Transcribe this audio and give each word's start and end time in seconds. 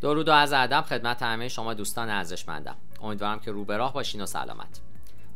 درود 0.00 0.28
و 0.28 0.32
از 0.32 0.52
ادب 0.52 0.84
خدمت 0.88 1.22
همه 1.22 1.48
شما 1.48 1.74
دوستان 1.74 2.10
ارزشمندم. 2.10 2.76
امیدوارم 3.02 3.40
که 3.40 3.50
رو 3.50 3.64
به 3.64 3.76
راه 3.76 3.92
باشین 3.92 4.20
و 4.20 4.26
سلامت. 4.26 4.80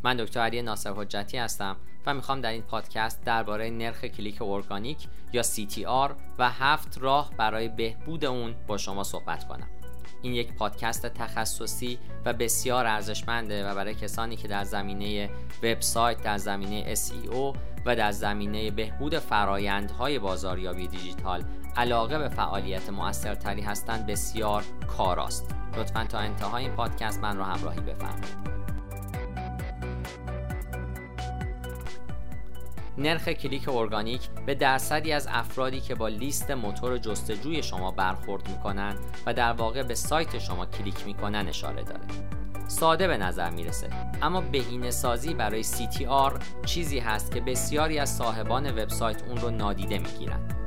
من 0.02 0.16
دکتر 0.16 0.40
علی 0.40 0.62
ناصر 0.62 0.92
حجتی 0.92 1.38
هستم 1.38 1.76
و 2.06 2.14
می‌خوام 2.14 2.40
در 2.40 2.50
این 2.50 2.62
پادکست 2.62 3.24
درباره 3.24 3.70
نرخ 3.70 4.04
کلیک 4.04 4.42
ارگانیک 4.42 5.08
یا 5.32 5.42
CTR 5.42 6.10
و 6.38 6.50
هفت 6.50 6.98
راه 6.98 7.30
برای 7.36 7.68
بهبود 7.68 8.24
اون 8.24 8.54
با 8.66 8.78
شما 8.78 9.04
صحبت 9.04 9.48
کنم. 9.48 9.68
این 10.22 10.34
یک 10.34 10.54
پادکست 10.54 11.06
تخصصی 11.06 11.98
و 12.24 12.32
بسیار 12.32 12.86
ارزشمنده 12.86 13.70
و 13.70 13.74
برای 13.74 13.94
کسانی 13.94 14.36
که 14.36 14.48
در 14.48 14.64
زمینه 14.64 15.30
وبسایت، 15.62 16.22
در 16.22 16.38
زمینه 16.38 16.94
SEO 16.94 17.56
و 17.86 17.96
در 17.96 18.12
زمینه 18.12 18.70
بهبود 18.70 19.18
فرایندهای 19.18 20.18
بازاریابی 20.18 20.88
دیجیتال 20.88 21.44
علاقه 21.76 22.18
به 22.18 22.28
فعالیت 22.28 22.90
موثرتری 22.90 23.62
هستند 23.62 24.06
بسیار 24.06 24.64
کاراست. 24.96 25.54
لطفا 25.76 26.04
تا 26.04 26.18
انتهای 26.18 26.64
این 26.64 26.72
پادکست 26.72 27.20
من 27.20 27.36
رو 27.36 27.44
همراهی 27.44 27.80
بفرمایید. 27.80 28.50
نرخ 32.98 33.28
کلیک 33.28 33.68
ارگانیک 33.68 34.28
به 34.46 34.54
درصدی 34.54 35.12
از 35.12 35.28
افرادی 35.30 35.80
که 35.80 35.94
با 35.94 36.08
لیست 36.08 36.50
موتور 36.50 36.98
جستجوی 36.98 37.62
شما 37.62 37.90
برخورد 37.90 38.48
می‌کنن 38.48 38.96
و 39.26 39.34
در 39.34 39.52
واقع 39.52 39.82
به 39.82 39.94
سایت 39.94 40.38
شما 40.38 40.66
کلیک 40.66 41.06
می‌کنن 41.06 41.48
اشاره 41.48 41.82
داره 41.82 42.00
ساده 42.68 43.08
به 43.08 43.16
نظر 43.16 43.50
می‌رسه 43.50 43.90
اما 44.22 44.40
بهینه 44.40 44.90
سازی 44.90 45.34
برای 45.34 45.64
CTR 45.64 46.64
چیزی 46.66 46.98
هست 46.98 47.32
که 47.32 47.40
بسیاری 47.40 47.98
از 47.98 48.16
صاحبان 48.16 48.70
وبسایت 48.70 49.22
اون 49.22 49.36
رو 49.36 49.50
نادیده 49.50 49.98
می‌گیرن 49.98 50.59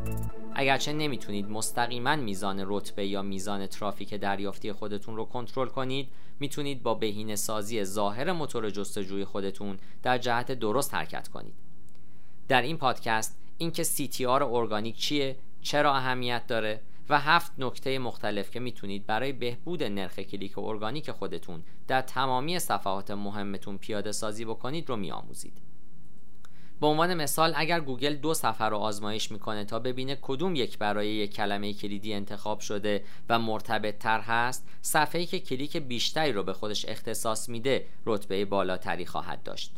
اگرچه 0.55 0.93
نمی‌تونید 0.93 1.49
مستقیما 1.49 2.15
میزان 2.15 2.63
رتبه 2.65 3.07
یا 3.07 3.21
میزان 3.21 3.67
ترافیک 3.67 4.13
دریافتی 4.13 4.71
خودتون 4.71 5.15
رو 5.15 5.25
کنترل 5.25 5.67
کنید 5.67 6.07
می‌تونید 6.39 6.83
با 6.83 6.93
بهینه 6.93 7.35
سازی 7.35 7.83
ظاهر 7.83 8.31
موتور 8.31 8.69
جستجوی 8.69 9.25
خودتون 9.25 9.77
در 10.03 10.17
جهت 10.17 10.51
درست 10.51 10.93
حرکت 10.93 11.27
کنید 11.27 11.53
در 12.47 12.61
این 12.61 12.77
پادکست 12.77 13.39
اینکه 13.57 13.83
CTR 13.83 14.41
ارگانیک 14.41 14.97
چیه 14.97 15.35
چرا 15.61 15.95
اهمیت 15.95 16.47
داره 16.47 16.81
و 17.09 17.19
هفت 17.19 17.51
نکته 17.57 17.99
مختلف 17.99 18.51
که 18.51 18.59
می‌تونید 18.59 19.05
برای 19.05 19.31
بهبود 19.31 19.83
نرخ 19.83 20.19
کلیک 20.19 20.57
ارگانیک 20.57 21.11
خودتون 21.11 21.63
در 21.87 22.01
تمامی 22.01 22.59
صفحات 22.59 23.11
مهمتون 23.11 23.77
پیاده 23.77 24.11
سازی 24.11 24.45
بکنید 24.45 24.89
رو 24.89 24.95
میآموزید. 24.95 25.72
به 26.83 26.89
عنوان 26.89 27.13
مثال 27.13 27.53
اگر 27.55 27.79
گوگل 27.79 28.15
دو 28.15 28.33
صفحه 28.33 28.67
رو 28.67 28.77
آزمایش 28.77 29.31
می‌کنه 29.31 29.65
تا 29.65 29.79
ببینه 29.79 30.17
کدوم 30.21 30.55
یک 30.55 30.77
برای 30.77 31.07
یک 31.07 31.33
کلمه 31.33 31.73
کلیدی 31.73 32.13
انتخاب 32.13 32.59
شده 32.59 33.03
و 33.29 33.39
مرتبط 33.39 33.97
تر 33.97 34.19
هست 34.19 34.67
صفحه‌ای 34.81 35.25
که 35.25 35.39
کلیک 35.39 35.77
بیشتری 35.77 36.31
رو 36.31 36.43
به 36.43 36.53
خودش 36.53 36.85
اختصاص 36.85 37.49
میده 37.49 37.85
رتبه 38.05 38.45
بالاتری 38.45 39.05
خواهد 39.05 39.43
داشت. 39.43 39.75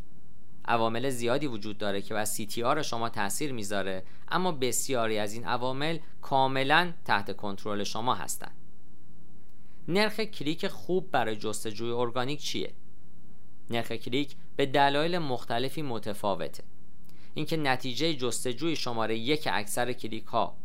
عوامل 0.66 1.10
زیادی 1.10 1.48
وجود 1.48 1.78
داره 1.78 2.02
که 2.02 2.14
بر 2.14 2.26
CTR 2.26 2.82
شما 2.82 3.10
تاثیر 3.10 3.54
می‌ذاره 3.54 4.04
اما 4.28 4.52
بسیاری 4.52 5.18
از 5.18 5.34
این 5.34 5.46
عوامل 5.46 6.00
کاملا 6.22 6.94
تحت 7.06 7.36
کنترل 7.36 7.84
شما 7.84 8.16
هستند 8.16 8.56
نرخ 9.88 10.20
کلیک 10.20 10.68
خوب 10.68 11.12
برای 11.12 11.36
جستجوی 11.36 11.92
ارگانیک 11.92 12.40
چیه؟ 12.40 12.74
نرخ 13.70 13.92
کلیک 13.92 14.36
به 14.56 14.66
دلایل 14.66 15.18
مختلفی 15.18 15.82
متفاوته. 15.82 16.64
اینکه 17.36 17.58
نتیجه 17.58 18.14
جستجوی 18.14 18.76
شماره 18.76 19.18
یک 19.18 19.50
اکثر 19.52 19.94
کلیک 19.94 20.26
ها 20.26 20.58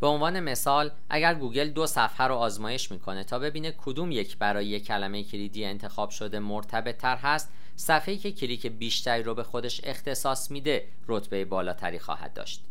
به 0.00 0.06
عنوان 0.06 0.40
مثال 0.40 0.90
اگر 1.08 1.34
گوگل 1.34 1.68
دو 1.68 1.86
صفحه 1.86 2.26
رو 2.26 2.34
آزمایش 2.34 2.90
می‌کنه 2.90 3.24
تا 3.24 3.38
ببینه 3.38 3.74
کدوم 3.78 4.12
یک 4.12 4.38
برای 4.38 4.66
یک 4.66 4.86
کلمه 4.86 5.24
کلیدی 5.24 5.64
انتخاب 5.64 6.10
شده 6.10 6.38
مرتبط 6.38 6.96
تر 6.96 7.16
هست 7.16 7.52
صفحه‌ای 7.76 8.18
که 8.18 8.32
کلیک 8.32 8.66
بیشتری 8.66 9.22
رو 9.22 9.34
به 9.34 9.42
خودش 9.42 9.80
اختصاص 9.84 10.50
میده 10.50 10.84
رتبه 11.08 11.44
بالاتری 11.44 11.98
خواهد 11.98 12.32
داشت. 12.32 12.64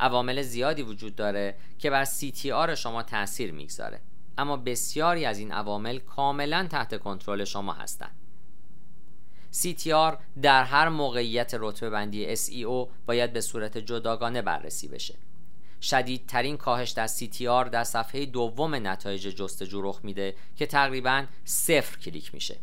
عوامل 0.00 0.42
زیادی 0.42 0.82
وجود 0.82 1.16
داره 1.16 1.54
که 1.78 1.90
بر 1.90 2.04
CTR 2.04 2.74
شما 2.74 3.02
تاثیر 3.02 3.52
می‌گذاره 3.52 4.00
اما 4.38 4.56
بسیاری 4.56 5.24
از 5.24 5.38
این 5.38 5.52
عوامل 5.52 5.98
کاملا 5.98 6.66
تحت 6.70 6.98
کنترل 6.98 7.44
شما 7.44 7.72
هستند. 7.72 8.21
CTR 9.52 10.16
در 10.42 10.64
هر 10.64 10.88
موقعیت 10.88 11.54
رتبه 11.60 11.90
بندی 11.90 12.36
SEO 12.36 12.88
باید 13.06 13.32
به 13.32 13.40
صورت 13.40 13.78
جداگانه 13.78 14.42
بررسی 14.42 14.88
بشه. 14.88 15.14
شدیدترین 15.80 16.56
کاهش 16.56 16.90
در 16.90 17.06
CTR 17.06 17.68
در 17.68 17.84
صفحه 17.84 18.26
دوم 18.26 18.74
نتایج 18.74 19.28
جستجو 19.28 19.82
رخ 19.82 20.00
میده 20.02 20.34
که 20.56 20.66
تقریبا 20.66 21.24
صفر 21.44 21.98
کلیک 21.98 22.34
میشه. 22.34 22.56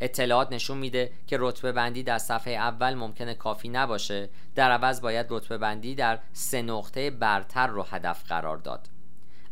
اطلاعات 0.00 0.52
نشون 0.52 0.78
میده 0.78 1.12
که 1.26 1.36
رتبه 1.40 1.72
بندی 1.72 2.02
در 2.02 2.18
صفحه 2.18 2.52
اول 2.54 2.94
ممکنه 2.94 3.34
کافی 3.34 3.68
نباشه. 3.68 4.28
در 4.54 4.70
عوض 4.70 5.00
باید 5.00 5.26
رتبه 5.30 5.58
بندی 5.58 5.94
در 5.94 6.18
سه 6.32 6.62
نقطه 6.62 7.10
برتر 7.10 7.66
رو 7.66 7.82
هدف 7.82 8.24
قرار 8.24 8.56
داد. 8.56 8.88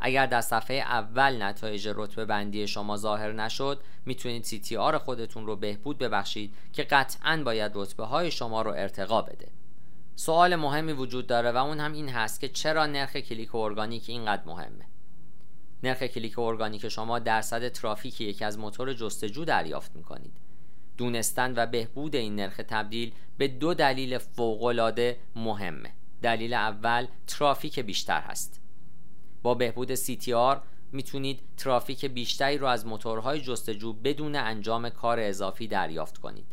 اگر 0.06 0.26
در 0.26 0.41
صفحه 0.41 0.76
اول 0.76 1.42
نتایج 1.42 1.88
رتبه 1.94 2.25
بندی 2.25 2.66
شما 2.66 2.97
ظاهر 2.97 3.32
نشد 3.32 3.81
می‌تونید 4.06 4.44
CTR 4.44 4.97
خودتون 4.97 5.47
رو 5.47 5.56
بهبود 5.56 5.98
ببخشید 5.98 6.54
که 6.72 6.82
قطعا 6.82 7.42
باید 7.44 7.72
رتبه 7.75 8.04
های 8.04 8.31
شما 8.31 8.62
رو 8.62 8.70
ارتقا 8.70 9.22
بده. 9.22 9.48
سوال 10.16 10.56
مهمی 10.56 10.93
وجود 10.93 11.26
داره 11.26 11.53
و 11.53 11.56
اون 11.56 11.81
هم 11.81 11.93
این 11.93 12.09
هست 12.09 12.41
که 12.41 12.48
چرا 12.48 12.87
نرخ 12.87 13.16
کلیک 13.16 13.54
ارگانیک 13.54 14.04
اینقدر 14.09 14.43
مهمه؟ 14.47 14.84
نرخ 15.82 16.03
کلیک 16.03 16.38
ارگانیک 16.38 16.88
شما 16.88 17.19
درصد 17.19 17.69
ترافیکی 17.69 18.20
که 18.20 18.44
از 18.44 18.59
موتور 18.59 18.93
جستجو 18.93 19.44
دریافت 19.44 19.97
می‌کنید. 19.97 20.37
دونستن 20.97 21.54
و 21.56 21.66
بهبود 21.66 22.16
این 22.16 22.37
نرخ 22.37 22.60
تبدیل 22.69 23.12
به 23.38 23.48
دو 23.48 23.75
دلیل 23.75 24.19
فوقالعاده 24.19 25.19
مهمه. 25.37 25.91
دلیل 26.22 26.54
اول 26.54 27.06
ترافیک 27.26 27.81
بیشتر 27.81 28.20
هست. 28.20 28.63
با 29.44 29.55
بهبود 29.55 29.94
CTR 29.94 30.56
می‌تونید 30.93 31.41
ترافیک 31.56 32.05
بیشتری 32.05 32.59
رو 32.59 32.66
از 32.66 32.87
موتورهای 32.87 33.41
جستجو 33.41 33.93
بدون 33.93 34.37
انجام 34.37 34.88
کار 34.88 35.21
اضافی 35.21 35.66
دریافت 35.66 36.19
کنید. 36.19 36.47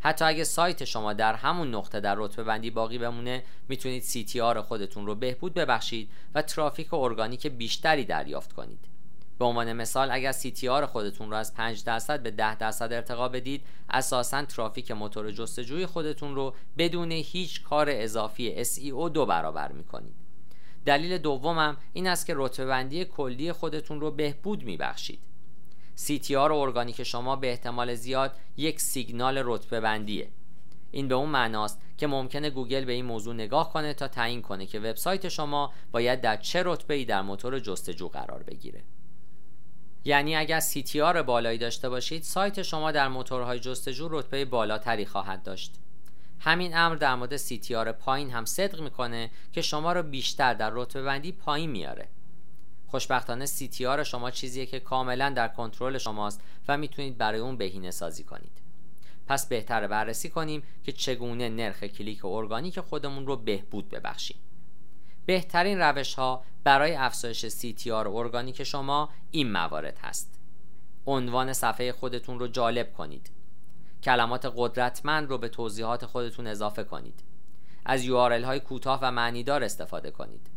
حتی 0.00 0.24
اگه 0.24 0.44
سایت 0.44 0.84
شما 0.84 1.12
در 1.12 1.34
همون 1.34 1.74
نقطه 1.74 2.00
در 2.00 2.14
رتبه 2.18 2.44
بندی 2.44 2.70
باقی 2.70 2.98
بمونه 2.98 3.42
می‌تونید 3.68 4.02
CTR 4.02 4.58
خودتون 4.58 5.06
رو 5.06 5.14
بهبود 5.14 5.54
ببخشید 5.54 6.10
و 6.34 6.42
ترافیک 6.42 6.94
ارگانیک 6.94 7.46
بیشتری 7.46 8.04
دریافت 8.04 8.52
کنید. 8.52 8.84
به 9.38 9.44
عنوان 9.44 9.72
مثال 9.72 10.10
اگر 10.10 10.32
CTR 10.32 10.84
خودتون 10.84 11.30
رو 11.30 11.36
از 11.36 11.54
5 11.54 11.84
درصد 11.84 12.22
به 12.22 12.30
10 12.30 12.56
درصد 12.56 12.92
ارتقا 12.92 13.28
بدید 13.28 13.64
اساسا 13.90 14.44
ترافیک 14.44 14.90
موتور 14.90 15.30
جستجوی 15.30 15.86
خودتون 15.86 16.34
رو 16.34 16.54
بدون 16.78 17.12
هیچ 17.12 17.62
کار 17.62 17.86
اضافی 17.90 18.64
SEO 18.64 19.10
دو 19.10 19.26
برابر 19.26 19.72
می‌کنید. 19.72 20.27
دلیل 20.84 21.18
دومم 21.18 21.76
این 21.92 22.06
است 22.06 22.26
که 22.26 22.34
رتبه 22.36 22.66
بندی 22.66 23.04
کلی 23.04 23.52
خودتون 23.52 24.00
رو 24.00 24.10
بهبود 24.10 24.64
میبخشید. 24.64 25.20
CTR 26.06 26.30
ارگانیک 26.34 27.02
شما 27.02 27.36
به 27.36 27.50
احتمال 27.50 27.94
زیاد 27.94 28.36
یک 28.56 28.80
سیگنال 28.80 29.42
رتبه 29.44 29.80
بندیه 29.80 30.28
این 30.90 31.08
به 31.08 31.14
اون 31.14 31.28
معناست 31.28 31.80
که 31.98 32.06
ممکنه 32.06 32.50
گوگل 32.50 32.84
به 32.84 32.92
این 32.92 33.04
موضوع 33.04 33.34
نگاه 33.34 33.72
کنه 33.72 33.94
تا 33.94 34.08
تعیین 34.08 34.42
کنه 34.42 34.66
که 34.66 34.78
وبسایت 34.80 35.28
شما 35.28 35.72
باید 35.92 36.20
در 36.20 36.36
چه 36.36 36.62
رتبه 36.64 36.94
ای 36.94 37.04
در 37.04 37.22
موتور 37.22 37.58
جستجو 37.58 38.08
قرار 38.08 38.42
بگیره. 38.42 38.82
یعنی 40.04 40.36
اگر 40.36 40.60
CTR 40.60 41.16
بالایی 41.16 41.58
داشته 41.58 41.88
باشید 41.88 42.22
سایت 42.22 42.62
شما 42.62 42.92
در 42.92 43.08
موتورهای 43.08 43.60
جستجو 43.60 44.08
رتبه 44.10 44.44
بالاتری 44.44 45.06
خواهد 45.06 45.42
داشت. 45.42 45.74
همین 46.40 46.76
امر 46.76 46.94
در 46.94 47.14
مورد 47.14 47.36
CTR 47.36 47.88
پایین 47.88 48.30
هم 48.30 48.44
صدق 48.44 48.80
می‌کنه 48.80 49.30
که 49.52 49.62
شما 49.62 49.92
رو 49.92 50.02
بیشتر 50.02 50.54
در 50.54 50.70
رتبه 50.72 51.02
بندی 51.02 51.32
پایین 51.32 51.70
میاره. 51.70 52.08
خوشبختانه 52.86 53.46
CTR 53.46 54.02
شما 54.02 54.30
چیزیه 54.30 54.66
که 54.66 54.80
کاملا 54.80 55.30
در 55.30 55.48
کنترل 55.48 55.98
شماست 55.98 56.40
و 56.68 56.76
می‌تونید 56.76 57.18
برای 57.18 57.40
اون 57.40 57.56
بهینه 57.56 57.90
سازی 57.90 58.24
کنید. 58.24 58.52
پس 59.26 59.46
بهتره 59.46 59.88
بررسی 59.88 60.28
کنیم 60.28 60.62
که 60.84 60.92
چگونه 60.92 61.48
نرخ 61.48 61.84
کلیک 61.84 62.24
ارگانیک 62.24 62.80
خودمون 62.80 63.26
رو 63.26 63.36
بهبود 63.36 63.88
ببخشیم. 63.88 64.36
بهترین 65.26 65.78
روش 65.78 66.14
ها 66.14 66.44
برای 66.64 66.94
افزایش 66.94 67.46
CTR 67.46 67.88
ارگانیک 67.88 68.64
شما 68.64 69.08
این 69.30 69.52
موارد 69.52 69.98
هست. 69.98 70.40
عنوان 71.06 71.52
صفحه 71.52 71.92
خودتون 71.92 72.38
رو 72.38 72.48
جالب 72.48 72.92
کنید. 72.92 73.30
کلمات 74.02 74.52
قدرتمند 74.56 75.30
رو 75.30 75.38
به 75.38 75.48
توضیحات 75.48 76.06
خودتون 76.06 76.46
اضافه 76.46 76.84
کنید. 76.84 77.22
از 77.84 78.04
URL 78.04 78.44
های 78.44 78.60
کوتاه 78.60 78.98
و 79.02 79.10
معنیدار 79.10 79.64
استفاده 79.64 80.10
کنید. 80.10 80.50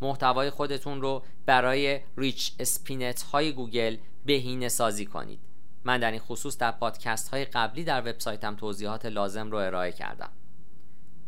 محتوای 0.00 0.50
خودتون 0.50 1.02
رو 1.02 1.22
برای 1.46 2.00
rich 2.16 2.52
snippet 2.58 3.22
های 3.22 3.52
گوگل 3.52 3.96
بهینه 4.26 4.68
سازی 4.68 5.06
کنید. 5.06 5.40
من 5.84 6.00
در 6.00 6.10
این 6.10 6.20
خصوص 6.20 6.58
در 6.58 6.70
پادکست 6.70 7.28
های 7.28 7.44
قبلی 7.44 7.84
در 7.84 8.00
وبسایتم 8.00 8.54
توضیحات 8.56 9.06
لازم 9.06 9.50
رو 9.50 9.58
ارائه 9.58 9.92
کردم. 9.92 10.30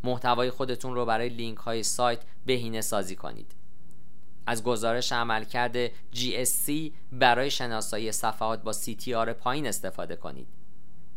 محتوای 0.03 0.49
خودتون 0.49 0.95
رو 0.95 1.05
برای 1.05 1.29
لینک 1.29 1.57
های 1.57 1.83
سایت 1.83 2.19
بهینه 2.45 2.81
سازی 2.81 3.15
کنید. 3.15 3.55
از 4.45 4.63
گزارش 4.63 5.11
عملکرد 5.11 5.87
GSC 5.87 6.71
برای 7.11 7.51
شناسایی 7.51 8.11
صفحات 8.11 8.63
با 8.63 8.73
CTR 8.73 9.29
پایین 9.29 9.67
استفاده 9.67 10.15
کنید. 10.15 10.47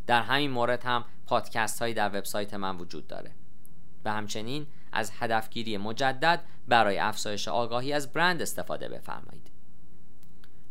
در 0.07 0.23
همین 0.23 0.51
مورد 0.51 0.85
هم 0.85 1.05
پادکست 1.27 1.79
هایی 1.79 1.95
در 1.95 2.09
وبسایت 2.09 2.55
من 2.55 2.77
وجود 2.77 3.07
داره. 3.07 3.31
و 4.05 4.13
همچنین 4.13 4.67
از 4.93 5.13
هدفگیری 5.19 5.77
مجدد 5.77 6.45
برای 6.69 6.99
افزایش 6.99 7.49
آگاهی 7.49 7.93
از 7.93 8.13
برند 8.13 8.43
استفاده 8.43 8.89
بفرمایید. 8.89 9.51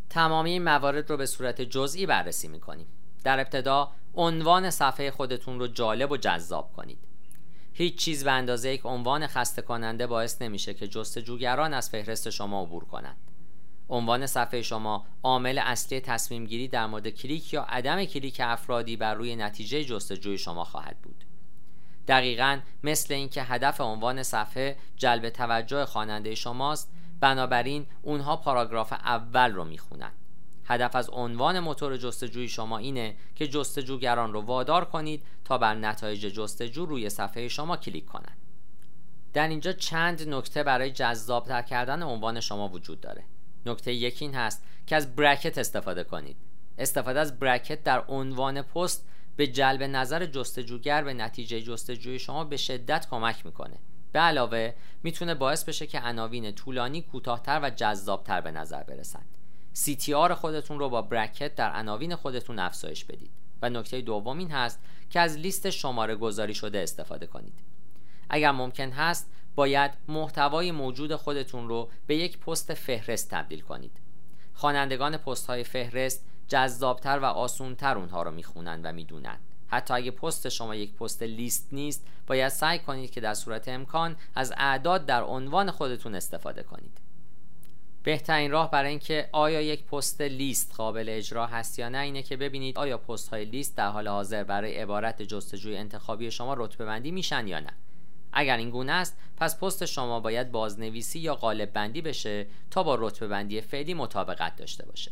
تمامی 0.10 0.52
این 0.52 0.64
موارد 0.64 1.10
رو 1.10 1.18
به 1.18 1.26
صورت 1.26 1.62
جزئی 1.62 2.06
بررسی 2.06 2.48
می‌کنیم. 2.48 2.88
در 3.24 3.40
ابتدا 3.40 3.92
عنوان 4.14 4.70
صفحه 4.70 5.12
خودتون 5.12 5.60
رو 5.60 5.68
جالب 5.68 6.12
و 6.12 6.18
جذاب 6.18 6.74
کنید. 6.74 7.00
هیچ 7.74 7.98
چیز 7.98 8.24
به 8.24 8.32
اندازه 8.32 8.70
یک 8.70 8.82
عنوان 8.84 9.28
خسته 9.28 9.62
کننده 9.62 10.08
باعث 10.08 10.42
نمیشه 10.42 10.74
که 10.74 10.88
جستجوگران 10.88 11.74
از 11.74 11.90
فهرست 11.90 12.30
شما 12.30 12.64
عبور 12.64 12.86
کنند. 12.86 13.18
عنوان 13.90 14.28
صفحه 14.28 14.62
شما 14.62 15.06
عامل 15.24 15.62
اصلی 15.64 16.00
تصمیم 16.00 16.46
گیری 16.46 16.68
در 16.68 16.86
مورد 16.86 17.10
کلیک 17.10 17.54
یا 17.54 17.62
عدم 17.62 18.06
کلیک 18.06 18.42
افرادی 18.44 18.98
بر 18.98 19.14
روی 19.14 19.36
نتیجه 19.36 19.84
جستجوی 19.84 20.38
شما 20.38 20.64
خواهد 20.64 20.98
بود 21.04 21.26
دقیقا 22.08 22.60
مثل 22.84 23.14
اینکه 23.14 23.44
هدف 23.44 23.82
عنوان 23.82 24.24
صفحه 24.24 24.78
جلب 24.98 25.30
توجه 25.30 25.86
خواننده 25.86 26.36
شماست 26.36 26.92
بنابراین 27.20 27.86
اونها 28.02 28.36
پاراگراف 28.36 28.94
اول 28.94 29.52
رو 29.52 29.66
می‌خونن 29.66 30.12
هدف 30.66 30.96
از 30.96 31.10
عنوان 31.10 31.60
موتور 31.60 31.98
جستجوی 31.98 32.48
شما 32.48 32.78
اینه 32.78 33.16
که 33.36 33.48
جستجوگران 33.48 34.34
رو 34.34 34.42
وادار 34.42 34.86
کنید 34.86 35.24
تا 35.46 35.58
بر 35.58 35.76
نتایج 35.76 36.26
جستجو 36.26 36.86
روی 36.86 37.10
صفحه 37.10 37.48
شما 37.48 37.78
کلیک 37.78 38.06
کنند. 38.06 38.38
در 39.34 39.48
اینجا 39.48 39.72
چند 39.72 40.30
نکته 40.30 40.64
برای 40.64 40.92
جذابتر 40.92 41.62
کردن 41.62 42.04
عنوان 42.04 42.40
شما 42.40 42.70
وجود 42.70 43.02
داره. 43.02 43.24
نکته 43.66 43.94
یکی 43.94 44.26
این 44.26 44.36
هست 44.36 44.64
که 44.88 44.96
از 44.96 45.16
برکت 45.16 45.58
استفاده 45.58 46.04
کنید. 46.04 46.38
استفاده 46.78 47.20
از 47.20 47.40
برکت 47.40 47.84
در 47.84 48.04
عنوان 48.08 48.62
پست 48.62 49.08
به 49.36 49.48
جلب 49.48 49.84
نظر 49.84 50.26
جستجوگر 50.26 51.04
به 51.04 51.14
نتیجه 51.14 51.62
جستجوی 51.62 52.20
شما 52.20 52.44
به 52.44 52.58
شدت 52.58 53.08
کمک 53.10 53.46
می‌کنه. 53.46 53.78
به 54.12 54.20
علاوه 54.20 54.74
می‌تونه 55.04 55.36
باعث 55.36 55.64
بشه 55.64 55.88
که 55.88 56.00
عناوین 56.00 56.52
طولانی 56.52 57.02
کوتاهتر 57.02 57.60
و 57.64 57.70
جذابتر 57.70 58.42
به 58.42 58.52
نظر 58.52 58.84
برسند. 58.84 59.38
CTR 59.76 60.32
خودتون 60.32 60.80
رو 60.80 60.90
با 60.90 61.02
برکت 61.02 61.56
در 61.56 61.72
عناوین 61.76 62.16
خودتون 62.16 62.60
افزایش 62.60 63.06
بدید 63.06 63.32
و 63.62 63.70
نکته 63.70 64.02
دوم 64.02 64.38
این 64.38 64.52
هست 64.52 64.80
که 65.10 65.20
از 65.20 65.38
لیست 65.38 65.70
شماره 65.70 66.16
گذاری 66.16 66.54
شده 66.54 66.80
استفاده 66.80 67.28
کنید 67.28 67.54
اگر 68.30 68.52
ممکن 68.52 68.92
هست 68.92 69.32
باید 69.56 69.92
محتوای 70.07 70.72
موجود 70.72 71.16
خودتون 71.16 71.69
رو 71.69 71.90
به 72.07 72.16
یک 72.16 72.40
پست 72.40 72.74
فهرست 72.74 73.30
تبدیل 73.30 73.62
کنید. 73.62 73.92
خوانندگان 74.54 75.18
پست 75.18 75.48
های 75.48 75.63
فهرست 75.63 76.25
جذابتر 76.48 77.19
و 77.19 77.25
آسونتر 77.25 77.98
اونها 77.98 78.24
رو 78.24 78.31
می‌خونند 78.31 78.86
و 78.86 78.92
می‌دونند 78.92 79.40
حتی 79.68 79.94
اگه 79.94 80.12
پست 80.12 80.50
شما 80.50 80.75
یک 80.75 80.94
پست 80.94 81.24
لیست 81.24 81.68
نیست 81.72 82.07
باید 82.28 82.50
سعی 82.50 82.80
کنید 82.80 83.12
که 83.12 83.22
در 83.22 83.34
صورت 83.34 83.68
امکان 83.68 84.16
از 84.36 84.54
اعداد 84.57 85.06
در 85.06 85.24
عنوان 85.24 85.72
خودتون 85.72 86.16
استفاده 86.16 86.63
کنید. 86.63 86.98
بهترین 88.04 88.51
راه 88.51 88.72
برای 88.72 88.90
اینکه 88.90 89.30
آیا 89.31 89.62
یک 89.62 89.86
پست 89.86 90.22
لیست 90.22 90.74
قابل 90.78 91.06
اجرا 91.10 91.48
هست 91.48 91.80
یا 91.80 91.90
نه 91.90 91.98
اینه 91.98 92.24
که 92.24 92.38
ببینید 92.38 92.78
آیا 92.78 92.98
پست 92.98 93.30
های 93.30 93.46
لیست 93.46 93.78
در 93.78 93.88
حال 93.88 94.08
حاضر 94.08 94.44
برای 94.44 94.75
عبارت 94.75 95.22
جستجوی 95.22 95.78
انتخابی 95.78 96.31
شما 96.31 96.54
رتبه 96.54 96.86
بندی 96.86 97.12
میشن 97.12 97.48
یا 97.48 97.60
نه. 97.60 97.74
اگر 98.36 98.58
این 98.58 98.70
گونه 98.70 98.92
است 98.92 99.18
پس 99.38 99.60
پست 99.60 99.86
شما 99.86 100.20
باید 100.20 100.52
بازنویسی 100.52 101.20
یا 101.20 101.36
قالب 101.36 101.74
بندی 101.74 102.02
بشه 102.02 102.48
تا 102.72 102.84
با 102.84 102.96
رتبه 102.96 103.28
بندی 103.28 103.62
فعلی 103.62 103.94
مطابقت 103.94 104.56
داشته 104.56 104.86
باشه. 104.86 105.12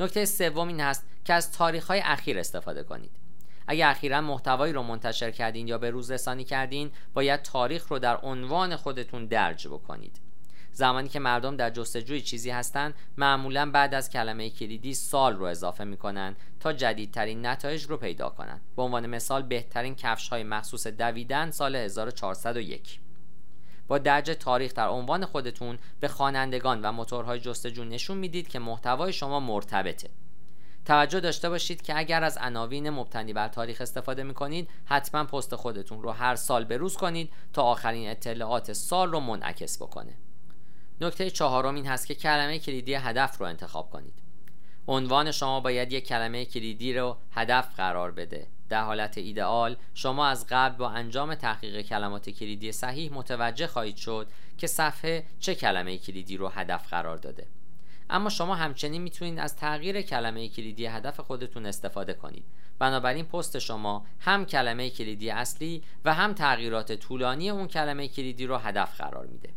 نکته 0.00 0.24
سوم 0.24 0.68
این 0.68 0.80
هست 0.80 1.06
که 1.24 1.34
از 1.34 1.52
تاریخ 1.52 1.86
های 1.86 2.00
اخیر 2.04 2.38
استفاده 2.38 2.82
کنید. 2.82 3.10
اگر 3.66 3.90
اخیرا 3.90 4.20
محتوایی 4.20 4.72
رو 4.72 4.82
منتشر 4.82 5.30
کردین 5.30 5.68
یا 5.68 5.78
به 5.78 5.90
روز 5.90 6.10
رسانی 6.10 6.44
کردین 6.44 6.90
باید 7.14 7.42
تاریخ 7.42 7.88
رو 7.88 7.98
در 7.98 8.16
عنوان 8.16 8.76
خودتون 8.76 9.26
درج 9.26 9.68
بکنید. 9.68 10.20
زمانی 10.78 11.08
که 11.08 11.18
مردم 11.18 11.56
در 11.56 11.70
جستجوی 11.70 12.20
چیزی 12.20 12.50
هستند 12.50 12.94
معمولا 13.16 13.70
بعد 13.70 13.94
از 13.94 14.10
کلمه 14.10 14.50
کلیدی 14.50 14.94
سال 14.94 15.36
رو 15.36 15.44
اضافه 15.44 15.84
می‌کنن 15.84 16.36
تا 16.60 16.72
جدیدترین 16.72 17.46
نتایج 17.46 17.84
رو 17.84 17.96
پیدا 17.96 18.28
کنند. 18.28 18.60
به 18.76 18.82
عنوان 18.82 19.06
مثال 19.06 19.42
بهترین 19.42 19.94
کفش 19.94 20.28
های 20.28 20.42
مخصوص 20.42 20.86
دویدن 20.86 21.50
سال 21.50 21.76
1401 21.76 23.00
با 23.88 23.98
درج 23.98 24.30
تاریخ 24.30 24.74
در 24.74 24.88
عنوان 24.88 25.24
خودتون 25.24 25.78
به 26.00 26.08
خوانندگان 26.08 26.82
و 26.82 26.92
موتورهای 26.92 27.40
جستجو 27.40 27.84
نشون 27.84 28.18
می‌دید 28.18 28.48
که 28.48 28.58
محتوای 28.58 29.12
شما 29.12 29.40
مرتبطه. 29.40 30.10
توجه 30.84 31.20
داشته 31.20 31.48
باشید 31.48 31.82
که 31.82 31.98
اگر 31.98 32.24
از 32.24 32.38
عناوین 32.40 32.90
مبتنی 32.90 33.32
بر 33.32 33.48
تاریخ 33.48 33.80
استفاده 33.80 34.22
می 34.22 34.34
کنید 34.34 34.68
حتما 34.84 35.24
پست 35.24 35.56
خودتون 35.56 36.02
رو 36.02 36.10
هر 36.10 36.34
سال 36.34 36.64
بروز 36.64 36.96
کنید 36.96 37.30
تا 37.52 37.62
آخرین 37.62 38.10
اطلاعات 38.10 38.72
سال 38.72 39.12
رو 39.12 39.20
منعکس 39.20 39.82
بکنه. 39.82 40.14
نکته 41.00 41.30
چهارم 41.30 41.74
این 41.74 41.86
هست 41.86 42.06
که 42.06 42.14
کلمه 42.14 42.58
کلیدی 42.58 42.94
هدف 42.94 43.38
رو 43.38 43.46
انتخاب 43.46 43.90
کنید. 43.90 44.14
عنوان 44.88 45.32
شما 45.32 45.60
باید 45.60 45.92
یک 45.92 46.06
کلمه 46.06 46.44
کلیدی 46.44 46.94
رو 46.94 47.16
هدف 47.32 47.74
قرار 47.76 48.10
بده. 48.10 48.46
در 48.68 48.82
حالت 48.82 49.18
ایدئال 49.18 49.76
شما 49.94 50.26
از 50.26 50.46
قبل 50.48 50.76
با 50.76 50.90
انجام 50.90 51.34
تحقیق 51.34 51.80
کلمات 51.80 52.30
کلیدی 52.30 52.72
صحیح 52.72 53.12
متوجه 53.12 53.66
خواهید 53.66 53.96
شد 53.96 54.26
که 54.58 54.66
صفحه 54.66 55.24
چه 55.40 55.54
کلمه 55.54 55.98
کلیدی 55.98 56.36
رو 56.36 56.48
هدف 56.48 56.88
قرار 56.88 57.16
داده. 57.16 57.46
اما 58.10 58.28
شما 58.28 58.54
همچنین 58.54 59.02
می‌تونید 59.02 59.38
از 59.38 59.56
تغییر 59.56 60.02
کلمه 60.02 60.48
کلیدی 60.48 60.86
هدف 60.86 61.20
خودتون 61.20 61.66
استفاده 61.66 62.14
کنید. 62.14 62.44
بنابراین 62.78 63.24
پست 63.24 63.58
شما 63.58 64.06
هم 64.20 64.46
کلمه 64.46 64.90
کلیدی 64.90 65.30
اصلی 65.30 65.82
و 66.04 66.14
هم 66.14 66.32
تغییرات 66.32 66.92
طولانی 66.92 67.50
اون 67.50 67.68
کلمه 67.68 68.08
کلیدی 68.08 68.46
رو 68.46 68.56
هدف 68.56 69.00
قرار 69.00 69.26
میده. 69.26 69.48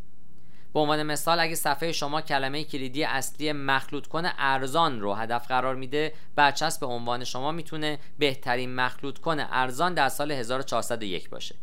به 0.74 0.80
عنوان 0.80 1.04
مثال 1.04 1.40
اگه 1.40 1.56
صفحه 1.56 1.92
شما 1.92 2.22
کلمه 2.22 2.64
کلیدی 2.64 3.04
اصلی 3.04 3.52
مخلوط 3.52 4.08
کن 4.08 4.24
ارزان 4.38 5.02
رو 5.02 5.14
هدف 5.14 5.48
قرار 5.48 5.76
میده. 5.76 6.14
برچسب 6.36 6.80
به 6.80 6.86
عنوان 6.86 7.24
شما 7.24 7.52
می‌تونه 7.52 8.00
بهترین 8.20 8.76
مخلوط 8.76 9.18
کن 9.18 9.40
ارزان 9.40 9.94
در 9.94 10.10
سال 10.10 10.32
1401 10.32 11.30
باشه. 11.30 11.56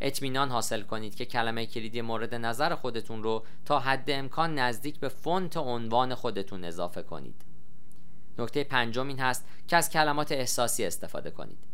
اطمینان 0.00 0.50
حاصل 0.50 0.82
کنید 0.82 1.14
که 1.14 1.24
کلمه 1.24 1.66
کلیدی 1.66 2.00
مورد 2.00 2.34
نظر 2.34 2.74
خودتون 2.74 3.22
رو 3.22 3.44
تا 3.64 3.80
حد 3.80 4.10
امکان 4.10 4.58
نزدیک 4.58 5.00
به 5.00 5.08
front 5.08 5.56
عنوان 5.56 6.14
خودتون 6.14 6.64
اضافه 6.64 7.02
کنید. 7.02 7.42
نکته 8.38 8.64
پنجم 8.64 9.08
این 9.08 9.20
هست 9.20 9.48
که 9.68 9.76
از 9.76 9.90
کلمات 9.90 10.32
احساسی 10.32 10.84
استفاده 10.84 11.30
کنید. 11.30 11.67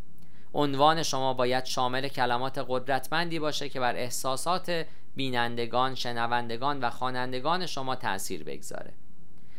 عنوان 0.54 1.02
شما 1.02 1.34
باید 1.34 1.64
شامل 1.64 2.08
کلمات 2.08 2.64
قدرتمندی 2.68 3.38
باشه 3.38 3.68
که 3.68 3.80
بر 3.80 3.96
احساسات 3.96 4.86
بینندگان، 5.16 5.94
شنوندگان 5.94 6.80
و 6.80 6.90
خوانندگان 6.90 7.66
شما 7.66 7.96
تأثیر 7.96 8.44
بگذاره 8.44 8.92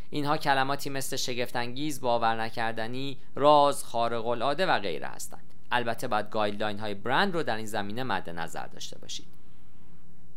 اینها 0.10 0.38
کلماتی 0.38 0.90
مثل 0.90 1.16
شگفتانگیز، 1.16 2.02
باور 2.02 2.42
نکردنی، 2.42 3.18
راز، 3.36 3.84
خارق 3.84 4.28
العاده 4.28 4.66
و 4.66 4.80
غیره 4.80 5.08
هستند. 5.08 5.54
البته 5.72 6.08
باید 6.08 6.30
guideline 6.30 6.80
های 6.80 6.94
برند 6.94 7.34
رو 7.34 7.44
در 7.44 7.58
این 7.58 7.66
زمینه 7.66 8.04
مد 8.04 8.30
نظر 8.30 8.68
داشته 8.68 8.98
باشید. 9.00 9.28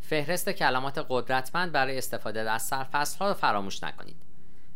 فهرست 0.00 0.50
کلمات 0.50 1.06
قدرتمند 1.08 1.72
برای 1.72 1.98
استفاده 1.98 2.50
از 2.50 2.62
سرفصل 2.62 3.18
ها 3.18 3.34
فراموش 3.34 3.84
نکنید. 3.84 4.27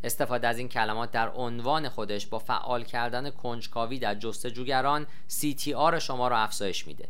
استفاده 0.05 0.49
از 0.49 0.59
این 0.59 0.69
کلمات 0.69 1.11
در 1.11 1.29
عنوان 1.29 1.89
خودش 1.89 2.27
با 2.27 2.39
فعال 2.39 2.85
کردن 2.85 3.31
کنجکاوی 3.31 3.99
در 3.99 4.15
جستجوگران 4.15 5.07
CTR 5.29 5.99
شما 5.99 6.29
را 6.29 6.39
افزایش 6.39 6.87
میده. 6.87 7.09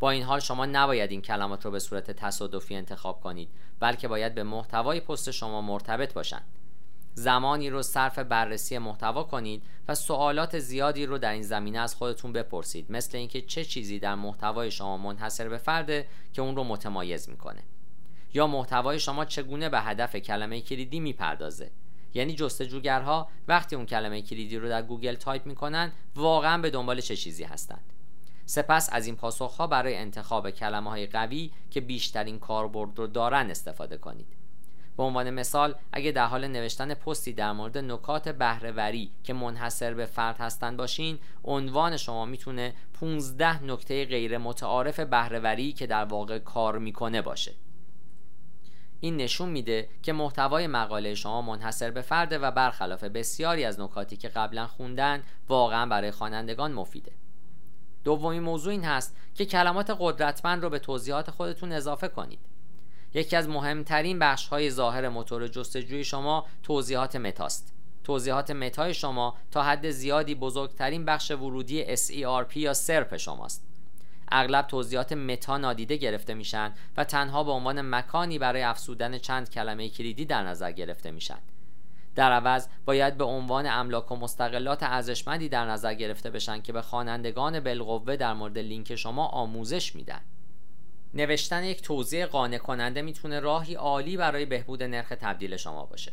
با 0.00 0.10
این 0.10 0.22
حال 0.22 0.40
شما 0.40 0.66
نباید 0.66 1.10
این 1.10 1.22
کلمات 1.22 1.64
رو 1.64 1.70
به 1.70 1.78
صورت 1.78 2.10
تصادفی 2.10 2.74
انتخاب 2.74 3.20
کنید 3.20 3.48
بلکه 3.80 4.08
باید 4.08 4.34
به 4.34 4.42
محتوای 4.42 5.00
پست 5.00 5.30
شما 5.30 5.60
مرتبط 5.60 6.12
باشند. 6.12 6.44
زمانی 7.14 7.70
رو 7.70 7.82
صرف 7.82 8.18
بررسی 8.18 8.78
محتوا 8.78 9.22
کنید 9.22 9.62
و 9.88 9.94
سوالات 9.94 10.58
زیادی 10.58 11.06
رو 11.06 11.18
در 11.18 11.32
این 11.32 11.42
زمینه 11.42 11.78
از 11.78 11.94
خودتون 11.94 12.32
بپرسید 12.32 12.92
مثل 12.92 13.18
اینکه 13.18 13.40
چه 13.40 13.64
چیزی 13.64 13.98
در 13.98 14.14
محتوای 14.14 14.70
شما 14.70 14.96
منحصر 14.96 15.48
به 15.48 15.58
فرده 15.58 16.06
که 16.32 16.42
اون 16.42 16.56
رو 16.56 16.64
متمایز 16.64 17.28
می‌کنه؟ 17.28 17.62
یا 18.34 18.46
محتوای 18.46 19.00
شما 19.00 19.24
چگونه 19.24 19.68
به 19.68 19.80
هدف 19.80 20.16
کلمه 20.16 20.60
کلیدی 20.60 21.00
می‌پردازه؟ 21.00 21.70
یعنی 22.14 22.34
جستجوگرها 22.34 23.28
وقتی 23.48 23.76
اون 23.76 23.86
کلمه 23.86 24.22
کلیدی 24.22 24.58
رو 24.58 24.68
در 24.68 24.82
گوگل 24.82 25.14
تایپ 25.14 25.46
می‌کنن 25.46 25.92
واقعا 26.16 26.58
به 26.58 26.70
دنبال 26.70 27.00
چه 27.00 27.16
چیزی 27.16 27.44
هستند 27.44 27.92
سپس 28.46 28.88
از 28.92 29.06
این 29.06 29.16
پاسخها 29.16 29.66
برای 29.66 29.96
انتخاب 29.96 30.50
کلمه 30.50 30.90
های 30.90 31.06
قوی 31.06 31.50
که 31.70 31.80
بیشترین 31.80 32.38
کاربرد 32.38 32.98
رو 32.98 33.06
دارن 33.06 33.50
استفاده 33.50 33.96
کنید. 33.96 34.26
به 34.96 35.02
عنوان 35.02 35.30
مثال 35.30 35.74
اگه 35.92 36.12
در 36.12 36.26
حال 36.26 36.48
نوشتن 36.48 36.94
پستی 36.94 37.32
در 37.32 37.52
مورد 37.52 37.78
نکات 37.78 38.28
بهرهوری 38.28 39.10
که 39.24 39.32
منحصر 39.32 39.94
به 39.94 40.06
فرد 40.06 40.38
هستند 40.38 40.76
باشین 40.76 41.18
عنوان 41.44 41.96
شما 41.96 42.24
می‌تونه 42.24 42.74
15 43.00 43.64
نکته 43.64 44.04
غیر 44.04 44.38
متعارف 44.38 45.00
بهرهوری 45.00 45.72
که 45.72 45.86
در 45.86 46.04
واقع 46.04 46.38
کار 46.38 46.78
می‌کنه 46.78 47.22
باشه. 47.22 47.52
این 49.04 49.16
نشون 49.16 49.48
میده 49.48 49.88
که 50.02 50.12
محتوای 50.12 50.66
مقاله 50.66 51.14
شما 51.14 51.42
منحصر 51.42 51.90
به 51.90 52.02
فرده 52.02 52.38
و 52.38 52.50
برخلاف 52.50 53.04
بسیاری 53.04 53.64
از 53.64 53.80
نکاتی 53.80 54.16
که 54.16 54.28
قبلا 54.28 54.66
خوندن 54.66 55.22
واقعا 55.48 55.86
برای 55.86 56.10
خوانندگان 56.10 56.72
مفیده. 56.72 57.12
دومین 58.04 58.42
موضوع 58.42 58.72
این 58.72 58.84
هست 58.84 59.16
که 59.34 59.46
کلمات 59.46 59.96
قدرتمند 60.00 60.62
رو 60.62 60.70
به 60.70 60.78
توضیحات 60.78 61.30
خودتون 61.30 61.72
اضافه 61.72 62.08
کنید. 62.08 62.38
یکی 63.14 63.36
از 63.36 63.48
مهمترین 63.48 64.18
بخش 64.18 64.48
های 64.48 64.70
ظاهر 64.70 65.08
موتور 65.08 65.48
جستجوی 65.48 66.04
شما 66.04 66.46
توضیحات 66.62 67.16
متاست. 67.16 67.74
توضیحات 68.04 68.50
متای 68.50 68.94
شما 68.94 69.36
تا 69.50 69.62
حد 69.62 69.90
زیادی 69.90 70.34
بزرگترین 70.34 71.04
بخش 71.04 71.30
ورودی 71.30 71.96
SERP 71.96 72.56
یا 72.56 72.74
SERP 72.74 73.14
شماست. 73.14 73.73
اغلب 74.32 74.66
توضیحات 74.66 75.12
متا 75.12 75.58
نادیده 75.58 75.96
گرفته 75.96 76.34
میشن 76.34 76.72
و 76.96 77.04
تنها 77.04 77.44
به 77.44 77.50
عنوان 77.50 77.94
مکانی 77.94 78.38
برای 78.38 78.62
افسودن 78.62 79.18
چند 79.18 79.50
کلمه 79.50 79.88
کلیدی 79.88 80.24
در 80.24 80.42
نظر 80.42 80.72
گرفته 80.72 81.10
میشن. 81.10 81.38
در 82.14 82.32
عوض 82.32 82.68
باید 82.84 83.16
به 83.16 83.24
عنوان 83.24 83.66
املاک 83.66 84.12
و 84.12 84.16
مستقلات 84.16 84.82
ارزشمندی 84.82 85.48
در 85.48 85.64
نظر 85.64 85.94
گرفته 85.94 86.30
بشن 86.30 86.60
که 86.60 86.72
به 86.72 86.82
خوانندگان 86.82 87.60
بالقوه 87.60 88.16
در 88.16 88.32
مورد 88.32 88.58
لینک 88.58 88.96
شما 88.96 89.26
آموزش 89.26 89.96
میدن. 89.96 90.20
نوشتن 91.14 91.64
یک 91.64 91.82
توضیح 91.82 92.26
قانع 92.26 92.58
کننده 92.58 93.02
می‌تونه 93.02 93.40
راهی 93.40 93.74
عالی 93.74 94.16
برای 94.16 94.44
بهبود 94.44 94.82
نرخ 94.82 95.08
تبدیل 95.20 95.56
شما 95.56 95.86
باشه. 95.86 96.12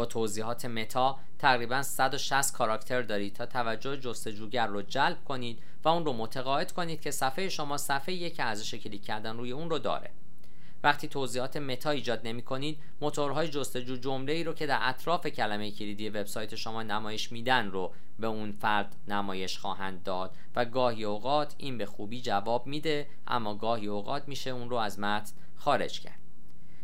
با 0.00 0.06
توضیحات 0.06 0.64
متا 0.64 1.18
تقریبا 1.38 1.82
160 1.82 2.52
کاراکتر 2.52 3.02
دارید 3.02 3.32
تا 3.32 3.46
توجه 3.46 3.96
جستجوگر 3.96 4.66
رو 4.66 4.82
جلب 4.82 5.24
کنید 5.24 5.58
و 5.84 5.88
اون 5.88 6.04
رو 6.04 6.12
متقاعد 6.12 6.72
کنید 6.72 7.00
که 7.00 7.10
صفحه 7.10 7.48
شما 7.48 7.76
صفحه 7.76 8.14
یک 8.14 8.36
ارزش 8.38 8.74
کلیک 8.74 9.04
کردن 9.04 9.36
روی 9.36 9.52
اون 9.52 9.70
رو 9.70 9.78
داره. 9.78 10.10
وقتی 10.82 11.08
توضیحات 11.08 11.56
متا 11.56 11.90
ایجاد 11.90 12.20
نمی 12.24 12.42
کنید 12.42 12.78
موتورهای 13.00 13.48
جستجو 13.48 13.96
جمله 13.96 14.32
ای 14.32 14.44
رو 14.44 14.52
که 14.52 14.66
در 14.66 14.78
اطراف 14.82 15.26
کلمه 15.26 15.70
کلیدی 15.70 16.08
وبسایت 16.08 16.54
شما 16.54 16.82
نمایش 16.82 17.32
میدن 17.32 17.70
رو 17.70 17.92
به 18.18 18.26
اون 18.26 18.52
فرد 18.52 18.96
نمایش 19.08 19.58
خواهند 19.58 20.02
داد 20.02 20.36
و 20.56 20.64
گاهی 20.64 21.04
اوقات 21.04 21.54
این 21.58 21.78
به 21.78 21.86
خوبی 21.86 22.20
جواب 22.20 22.66
میده 22.66 23.06
اما 23.26 23.54
گاهی 23.54 23.86
اوقات 23.86 24.28
میشه 24.28 24.50
اون 24.50 24.70
رو 24.70 24.76
از 24.76 24.98
متن 24.98 25.32
خارج 25.56 26.00
کرد. 26.00 26.29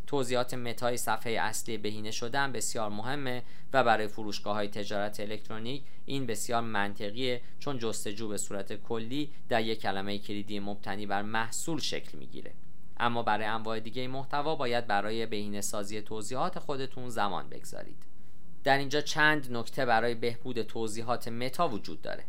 توضیحات 0.06 0.54
متای 0.54 0.96
صفحه 0.96 1.32
اصلی 1.32 1.78
بهینه 1.78 2.10
شدن 2.10 2.52
بسیار 2.52 2.90
مهمه 2.90 3.42
و 3.72 3.84
برای 3.84 4.08
فروشگاه 4.08 4.54
های 4.54 4.68
تجارت 4.68 5.20
الکترونیک 5.20 5.82
این 6.06 6.26
بسیار 6.26 6.62
منطقیه 6.62 7.40
چون 7.58 7.78
جستجو 7.78 8.28
به 8.28 8.36
صورت 8.36 8.72
کلی 8.82 9.30
در 9.48 9.62
یک 9.62 9.80
کلمه 9.80 10.18
کلیدی 10.18 10.60
مبتنی 10.60 11.06
بر 11.06 11.22
محصول 11.22 11.80
شکل 11.80 12.18
می‌گیره. 12.18 12.52
اما 12.96 13.22
برای 13.22 13.46
انواع 13.46 13.80
دیگه 13.80 14.08
محتوا 14.08 14.54
باید 14.56 14.86
برای 14.86 15.26
بهینه 15.26 15.60
سازی 15.60 16.02
توضیحات 16.02 16.58
خودتون 16.58 17.08
زمان 17.08 17.48
بگذارید. 17.48 18.02
در 18.64 18.78
اینجا 18.78 19.00
چند 19.00 19.56
نکته 19.56 19.86
برای 19.86 20.14
بهبود 20.14 20.62
توضیحات 20.62 21.28
متا 21.28 21.68
وجود 21.68 22.02
داره. 22.02 22.24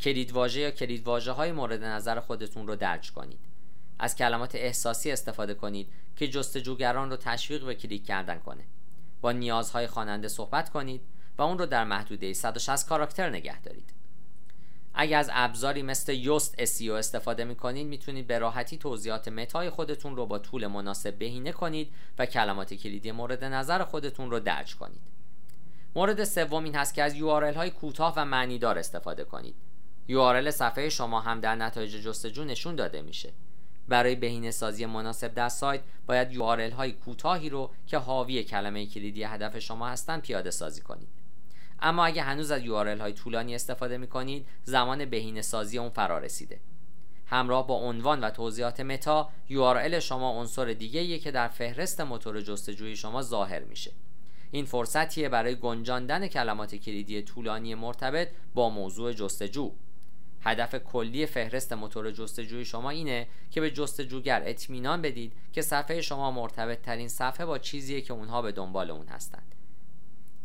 کلیدواژه 0.00 0.60
یا 0.60 0.70
کلیدواژه 0.70 1.32
های 1.32 1.52
مورد 1.52 1.84
نظر 1.84 2.20
خودتون 2.20 2.66
رو 2.66 2.76
درج 2.76 3.12
کنید. 3.12 3.53
از 3.98 4.16
کلمات 4.16 4.54
احساسی 4.54 5.10
استفاده 5.10 5.54
کنید 5.54 5.88
که 6.16 6.28
جستجوگران 6.28 7.10
رو 7.10 7.16
تشویق 7.16 7.64
به 7.64 7.74
کلیک 7.74 8.06
کردن 8.06 8.38
کنه. 8.38 8.64
با 9.20 9.32
نیازهای 9.32 9.86
خواننده 9.86 10.28
صحبت 10.28 10.70
کنید 10.70 11.00
و 11.38 11.42
اون 11.42 11.58
رو 11.58 11.66
در 11.66 11.84
محدوده 11.84 12.32
160 12.32 12.88
کاراکتر 12.88 13.30
نگه 13.30 13.60
دارید. 13.60 13.92
اگر 14.94 15.18
از 15.18 15.30
ابزاری 15.32 15.82
مثل 15.82 16.12
یوست 16.12 16.64
SEO 16.64 16.90
استفاده 16.90 17.44
می 17.44 17.56
کنید 17.56 17.86
می‌تونید 17.86 18.26
به 18.26 18.38
راحتی 18.38 18.78
توضیحات 18.78 19.28
متای 19.28 19.70
خودتون 19.70 20.16
رو 20.16 20.26
با 20.26 20.38
طول 20.38 20.66
مناسب 20.66 21.18
بهینه 21.18 21.52
کنید 21.52 21.92
و 22.18 22.26
کلمات 22.26 22.74
کلیدی 22.74 23.12
مورد 23.12 23.44
نظر 23.44 23.84
خودتون 23.84 24.30
رو 24.30 24.40
درج 24.40 24.76
کنید. 24.76 25.00
مورد 25.94 26.24
سوم 26.24 26.64
این 26.64 26.74
هست 26.74 26.94
که 26.94 27.02
از 27.02 27.14
URL 27.14 27.56
های 27.56 27.70
کوتاه 27.70 28.14
و 28.16 28.24
معنیدار 28.24 28.78
استفاده 28.78 29.24
کنید. 29.24 29.54
URL 30.08 30.50
صفحه 30.50 30.88
شما 30.88 31.20
هم 31.20 31.40
در 31.40 31.54
نتایج 31.54 31.96
جستجو 31.96 32.44
نشون 32.44 32.76
داده 32.76 33.02
میشه. 33.02 33.32
برای 33.88 34.14
بهینه 34.14 34.50
سازی 34.50 34.86
مناسب 34.86 35.34
در 35.34 35.48
سایت 35.48 35.80
باید 36.06 36.32
URL 36.32 36.72
های 36.72 36.92
کوتاهی 36.92 37.48
رو 37.48 37.70
که 37.86 37.98
حاوی 37.98 38.44
کلمه 38.44 38.86
کلیدی 38.86 39.22
هدف 39.22 39.58
شما 39.58 39.88
هستند 39.88 40.22
پیاده 40.22 40.50
سازی 40.50 40.80
کنید. 40.80 41.08
اما 41.80 42.04
اگه 42.04 42.22
هنوز 42.22 42.50
از 42.50 42.62
URL 42.62 43.00
های 43.00 43.12
طولانی 43.12 43.54
استفاده 43.54 43.98
می 43.98 44.06
کنید 44.06 44.46
زمان 44.64 45.04
بهینه 45.04 45.42
سازی 45.42 45.78
اون 45.78 45.88
فرا 45.88 46.18
رسیده. 46.18 46.60
همراه 47.26 47.66
با 47.66 47.74
عنوان 47.74 48.20
و 48.20 48.30
توضیحات 48.30 48.80
متا 48.80 49.30
URL 49.48 49.94
شما 49.94 50.30
عنصر 50.40 50.64
دیگه 50.64 51.18
که 51.18 51.30
در 51.30 51.48
فهرست 51.48 52.00
موتور 52.00 52.40
جستجوی 52.40 52.96
شما 52.96 53.22
ظاهر 53.22 53.60
میشه. 53.64 53.92
این 54.50 54.64
فرصتیه 54.64 55.28
برای 55.28 55.56
گنجاندن 55.56 56.26
کلمات 56.26 56.74
کلیدی 56.74 57.22
طولانی 57.22 57.74
مرتبط 57.74 58.28
با 58.54 58.70
موضوع 58.70 59.12
جستجو. 59.12 59.72
هدف 60.44 60.74
کلی 60.74 61.26
فهرست 61.26 61.72
موتور 61.72 62.10
جستجوی 62.10 62.64
شما 62.64 62.90
اینه 62.90 63.26
که 63.50 63.60
به 63.60 63.70
جستجوگر 63.70 64.42
اطمینان 64.46 65.02
بدید 65.02 65.32
که 65.52 65.62
صفحه 65.62 66.00
شما 66.00 66.30
مرتبط 66.30 66.82
ترین 66.82 67.08
صفحه 67.08 67.46
با 67.46 67.58
چیزیه 67.58 68.00
که 68.00 68.12
اونها 68.12 68.42
به 68.42 68.52
دنبال 68.52 68.90
اون 68.90 69.06
هستند. 69.06 69.54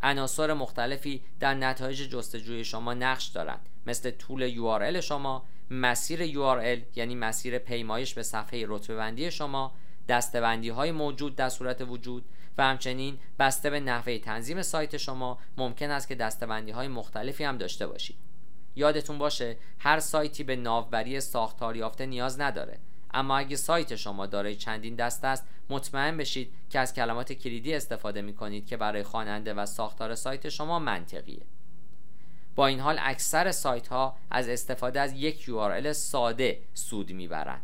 عناصر 0.01 0.53
مختلفی 0.53 1.21
در 1.39 1.53
نتایج 1.53 2.09
جستجوی 2.09 2.63
شما 2.63 2.93
نقش 2.93 3.25
دارند. 3.25 3.69
مثل 3.85 4.11
طول 4.11 4.51
URL 4.51 4.97
شما 4.99 5.43
مسیر 5.71 6.27
URL 6.27 6.79
یعنی 6.95 7.15
مسیر 7.15 7.57
پیمایش 7.57 8.13
به 8.13 8.23
صفحه 8.23 8.65
رتبه 8.67 8.95
بندی 8.95 9.31
شما 9.31 9.71
دستبندی 10.07 10.69
های 10.69 10.91
موجود 10.91 11.35
در 11.35 11.49
صورت 11.49 11.81
وجود 11.81 12.25
و 12.57 12.63
همچنین 12.63 13.19
بسته 13.39 13.69
به 13.69 13.79
نحوه 13.79 14.17
تنظیم 14.17 14.61
سایت 14.61 14.97
شما. 14.97 15.37
ممکن 15.57 15.91
است 15.91 16.07
که 16.07 16.15
دستبندی 16.15 16.71
های 16.71 16.87
مختلفی 16.87 17.43
هم 17.43 17.57
داشته 17.57 17.87
باشید. 17.87 18.28
یادتون 18.75 19.17
باشه 19.17 19.57
هر 19.79 19.99
سایتی 19.99 20.43
به 20.43 20.55
ناوبری 20.55 21.19
ساختار 21.19 21.75
یافته 21.75 22.05
نیاز 22.05 22.41
نداره. 22.41 22.79
اما 23.13 23.37
اگه 23.37 23.55
سایت 23.55 23.95
شما 23.95 24.25
دارای 24.25 24.55
چندین 24.55 24.95
دست 24.95 25.25
است 25.25 25.45
مطمئن 25.69 26.17
بشید 26.17 26.53
که 26.69 26.79
از 26.79 26.93
کلمات 26.93 27.33
کلیدی 27.33 27.73
استفاده 27.73 28.21
می 28.21 28.33
کنید 28.33 28.65
که 28.65 28.77
برای 28.77 29.03
خواننده 29.03 29.53
و 29.53 29.65
ساختار 29.65 30.15
سایت 30.15 30.49
شما 30.49 30.79
منطقیه. 30.79 31.41
با 32.55 32.67
این 32.67 32.79
حال 32.79 32.97
اکثر 33.01 33.51
سایت 33.51 33.87
ها 33.87 34.17
از 34.31 34.49
استفاده 34.49 34.99
از 34.99 35.13
یک 35.13 35.45
URL 35.45 35.91
ساده 35.91 36.61
سود 36.73 37.11
می‌برند. 37.11 37.61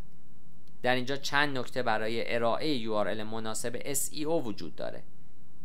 در 0.82 0.96
اینجا 0.96 1.16
چند 1.16 1.58
نکته 1.58 1.84
برای 1.84 2.36
ارائه 2.36 2.86
URL 2.86 3.24
مناسب 3.24 3.94
SEO 3.94 4.28
وجود 4.28 4.76
داره. 4.76 5.04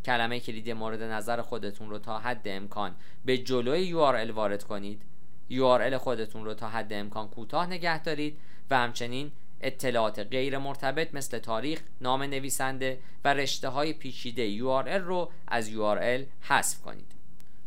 کلمه 0.05 0.41
کلیدی 0.41 0.73
مورد 0.73 1.03
نظر 1.03 1.43
خودتون 1.43 1.91
رو 1.91 1.99
تا 1.99 2.19
حد 2.19 2.49
امکان 2.49 2.95
به 3.25 3.39
جلوی 3.39 3.91
URL 3.91 4.31
وارد 4.31 4.63
کنید. 4.63 5.03
URL 5.51 5.95
خودتون 5.95 6.45
رو 6.45 6.55
تا 6.55 6.69
حد 6.69 6.93
امکان 6.93 7.29
کوتاه 7.29 7.67
نگه 7.67 8.03
دارید 8.03 8.39
و 8.71 8.79
همچنین 8.79 9.33
اطلاعات 9.61 10.19
غیر 10.19 10.59
مرتبط 10.59 11.15
مثل 11.15 11.39
تاریخ، 11.39 11.83
نام 12.01 12.23
نویسنده 12.23 13.01
و 13.25 13.35
رشته 13.35 13.69
های 13.69 13.93
پیچیده 13.93 14.59
URL 14.59 15.01
رو 15.03 15.31
از 15.49 15.71
URL 15.71 16.23
حذف 16.41 16.81
کنید. 16.83 17.13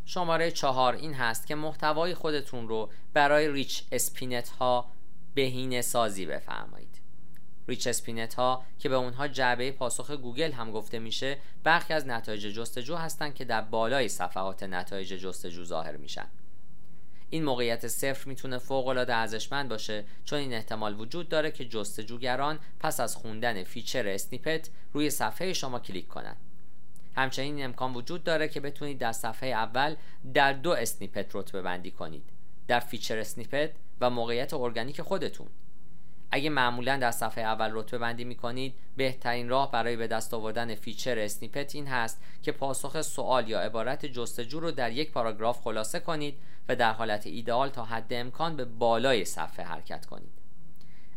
شماره 0.06 0.52
چهار 0.52 0.94
این 0.94 1.14
هست 1.14 1.48
که 1.48 1.56
محتوای 1.56 2.14
خودتون 2.14 2.68
رو 2.68 2.90
برای 3.14 3.52
rich 3.52 3.84
snippet 3.92 4.50
ها 4.50 4.90
بهینه 5.36 5.82
سازی 5.82 6.26
بفرمایید. 6.26 7.00
rich 7.68 7.88
snippet 7.88 8.34
ها 8.34 8.64
که 8.80 8.90
به 8.90 8.96
اونها 8.96 9.28
جعبه 9.28 9.72
پاسخ 9.72 10.12
گوگل 10.12 10.52
هم 10.52 10.72
گفته 10.72 11.00
میشه 11.00 11.38
برخی 11.64 11.94
از 11.94 12.08
نتایج 12.08 12.42
جستجو 12.42 12.96
هستند 12.96 13.36
که 13.36 13.46
در 13.46 13.62
بالای 13.62 14.10
صفحات 14.10 14.64
نتایج 14.64 15.14
جستجو 15.14 15.64
ظاهر 15.64 15.98
میشن. 15.98 16.28
این 17.34 17.44
موقعیت 17.44 17.88
صفر 17.88 18.30
می‌تونه 18.30 18.58
فوق 18.58 18.88
العاده 18.88 19.16
ارزشمند 19.16 19.70
باشه 19.70 20.04
چون 20.26 20.40
این 20.40 20.54
احتمال 20.54 21.00
وجود 21.00 21.30
داره 21.30 21.52
که 21.52 21.66
جستجوگران 21.66 22.60
پس 22.80 23.00
از 23.00 23.16
خوندن 23.16 23.64
feature 23.64 24.08
snippet 24.08 24.70
روی 24.94 25.10
صفحه 25.10 25.54
شما 25.54 25.80
کلیک 25.80 26.08
کنند 26.08 26.38
همچنین 27.16 27.64
امکان 27.64 27.94
وجود 27.94 28.24
داره 28.24 28.48
که 28.48 28.60
بتونید 28.60 28.98
در 28.98 29.12
صفحه 29.12 29.50
اول 29.50 29.96
در 30.34 30.54
دو 30.54 30.72
snippet 30.72 31.36
رتبه 31.36 31.62
بندی 31.62 31.92
کنید 31.92 32.24
در 32.68 32.80
feature 32.80 33.20
snippet 33.20 33.72
و 34.02 34.10
موقعیت 34.10 34.54
ارگانیک 34.54 35.02
خودتون. 35.02 35.48
اگه 36.36 36.50
معمولا 36.50 36.98
در 36.98 37.12
صفحه 37.12 37.44
اول 37.44 37.70
رتبه 37.74 37.98
بندی 37.98 38.24
می 38.24 38.36
کنید 38.36 38.76
بهترین 38.98 39.50
راه 39.50 39.72
برای 39.72 39.96
به 39.96 40.08
دست 40.08 40.34
آوردن 40.34 40.76
feature 40.76 41.20
snippet 41.20 41.76
این 41.76 41.88
هست 41.88 42.22
که 42.42 42.52
پاسخ 42.52 43.02
سوال 43.02 43.50
یا 43.50 43.60
عبارت 43.60 44.06
جستجو 44.06 44.60
رو 44.60 44.72
در 44.72 44.92
یک 44.92 45.12
پاراگراف 45.12 45.62
خلاصه 45.62 46.00
کنید 46.00 46.38
و 46.70 46.76
در 46.76 46.94
حالت 46.94 47.28
ایدئال 47.28 47.70
تا 47.70 47.86
حد 47.86 48.14
امکان 48.14 48.56
به 48.56 48.66
بالای 48.66 49.26
صفحه 49.26 49.66
حرکت 49.66 50.06
کنید. 50.06 50.32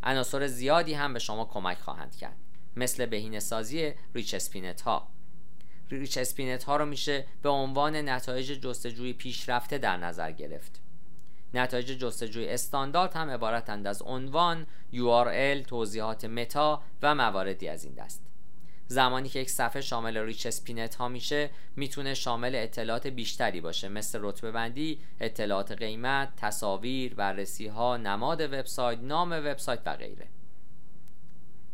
عناصر 0.03 0.47
زیادی 0.47 0.95
هم 0.95 1.13
به 1.13 1.19
شما 1.19 1.45
کمک 1.45 1.79
خواهند 1.79 2.17
کرد 2.17 2.37
مثل 2.77 3.07
بهینه 3.07 3.41
سازی 3.41 3.93
rich 4.15 4.35
snippet 4.35 4.81
ها 4.81 5.09
rich 5.91 6.19
snippet 6.19 6.65
ها 6.65 6.77
رو 6.77 6.87
میشه 6.87 7.25
به 7.43 7.49
عنوان 7.49 8.09
نتایج 8.09 8.53
جستجوی 8.53 9.13
پیشرفته 9.13 9.79
در 9.79 9.97
نظر 9.97 10.33
گرفت. 10.33 10.86
نتایج 11.55 11.93
جستجوی 11.93 12.49
استاندارد 12.49 13.13
هم 13.15 13.31
عبارتند 13.31 13.87
از 13.87 14.03
عنوان 14.03 14.67
URL، 14.93 15.67
توضیحات 15.67 16.25
meta 16.25 16.83
و 17.03 17.15
مواردی 17.15 17.69
از 17.69 17.85
این 17.85 17.95
دست 17.95 18.23
زمانی 18.89 19.29
که 19.29 19.39
یک 19.39 19.51
صفحه 19.51 19.83
شامل 19.83 20.17
rich 20.17 20.47
snippet 20.47 20.95
ها 20.95 21.09
میشه 21.09 21.51
می‌تونه 21.77 22.15
شامل 22.15 22.55
اطلاعات 22.55 23.07
بیشتری 23.07 23.61
باشه 23.61 23.89
مثل 23.89 24.19
رتبه 24.23 24.51
بندی، 24.51 25.01
اطلاعات 25.21 25.73
قیمت، 25.73 26.29
تصاویر، 26.37 27.15
بررسی 27.15 27.67
ها، 27.67 27.97
نماد 27.97 28.41
وبسایت، 28.41 28.99
نام 29.03 29.33
وبسایت 29.33 29.81
و 29.87 29.97
غیره. 29.97 30.27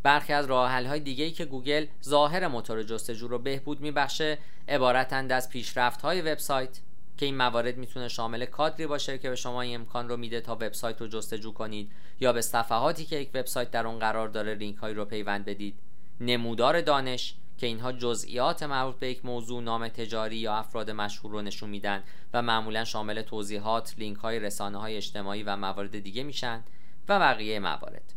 برخی 0.03 0.33
از 0.33 0.47
راه 0.47 0.71
های 0.71 1.01
دیگه‌ای 1.01 1.31
که 1.31 1.45
گوگل 1.45 1.87
ظاهر 2.05 2.49
موتور 2.49 2.83
جستجو 2.83 3.29
رو 3.29 3.39
بهبود 3.39 3.81
میبخشه 3.81 4.39
عبارتند 4.69 5.33
از 5.33 5.49
پیشرفت 5.49 6.03
های 6.03 6.21
وبسایت 6.21 6.81
که 7.23 7.27
این 7.27 7.37
موارد 7.37 7.77
می‌تونه 7.77 8.09
شامل 8.09 8.45
کادری 8.45 8.87
باشه 8.87 9.19
که 9.19 9.29
به 9.31 9.37
شما 9.37 9.63
این 9.63 9.75
امکان 9.75 10.09
رو 10.09 10.17
میده 10.17 10.41
تا 10.41 10.55
وبسایت 10.55 11.01
رو 11.01 11.09
جستجو 11.09 11.53
کنید 11.53 11.93
یا 12.21 12.33
به 12.33 12.41
صفحاتی 12.43 13.05
که 13.05 13.17
یک 13.17 13.31
وبسایت 13.35 13.71
در 13.71 13.87
اون 13.87 13.99
قرار 13.99 14.29
داره 14.29 14.55
لینک 14.55 14.77
هایی 14.77 14.95
رو 14.95 15.05
پیوند 15.05 15.45
بدید. 15.45 15.75
نمودار 16.21 16.81
دانش 16.81 17.35
که 17.59 17.67
اینها 17.67 17.93
جزئیات 17.93 18.63
مربوط 18.63 18.97
به 18.97 19.11
یک 19.11 19.25
موضوع 19.25 19.63
نام 19.63 19.89
تجاری 19.89 20.37
یا 20.37 20.55
افراد 20.55 20.91
مشهور 20.91 21.33
رو 21.33 21.43
نشون 21.43 21.71
میدن 21.71 22.03
و 22.35 22.43
معمولا 22.43 22.85
شامل 22.85 23.23
توضیحات 23.23 23.95
لینک 23.99 24.17
های 24.17 24.39
رسانه 24.39 24.79
های 24.79 24.97
اجتماعی 24.97 25.43
و 25.43 25.57
موارد 25.57 25.99
دیگه 25.99 26.23
میشن 26.23 26.65
و 27.09 27.19
بقیه 27.19 27.59
موارد. 27.59 28.15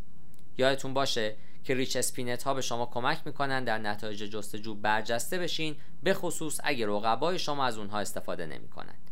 یادتون 0.58 0.94
باشه 0.94 1.36
که 1.66 1.74
rich 1.74 1.96
snippet 1.96 2.44
ها 2.44 2.54
به 2.54 2.62
شما 2.62 2.86
کمک 2.86 3.22
می‌کنن 3.26 3.64
در 3.64 3.78
نتایج 3.78 4.24
جستجو 4.24 4.76
برجسته 4.76 5.38
بشین 5.38 5.76
به 6.04 6.14
خصوص 6.14 6.60
اگر 6.64 6.88
رقبای 6.88 7.40
شما 7.40 7.66
از 7.66 7.78
اونها 7.78 8.00
استفاده 8.00 8.46
نمی‌کنند. 8.46 9.12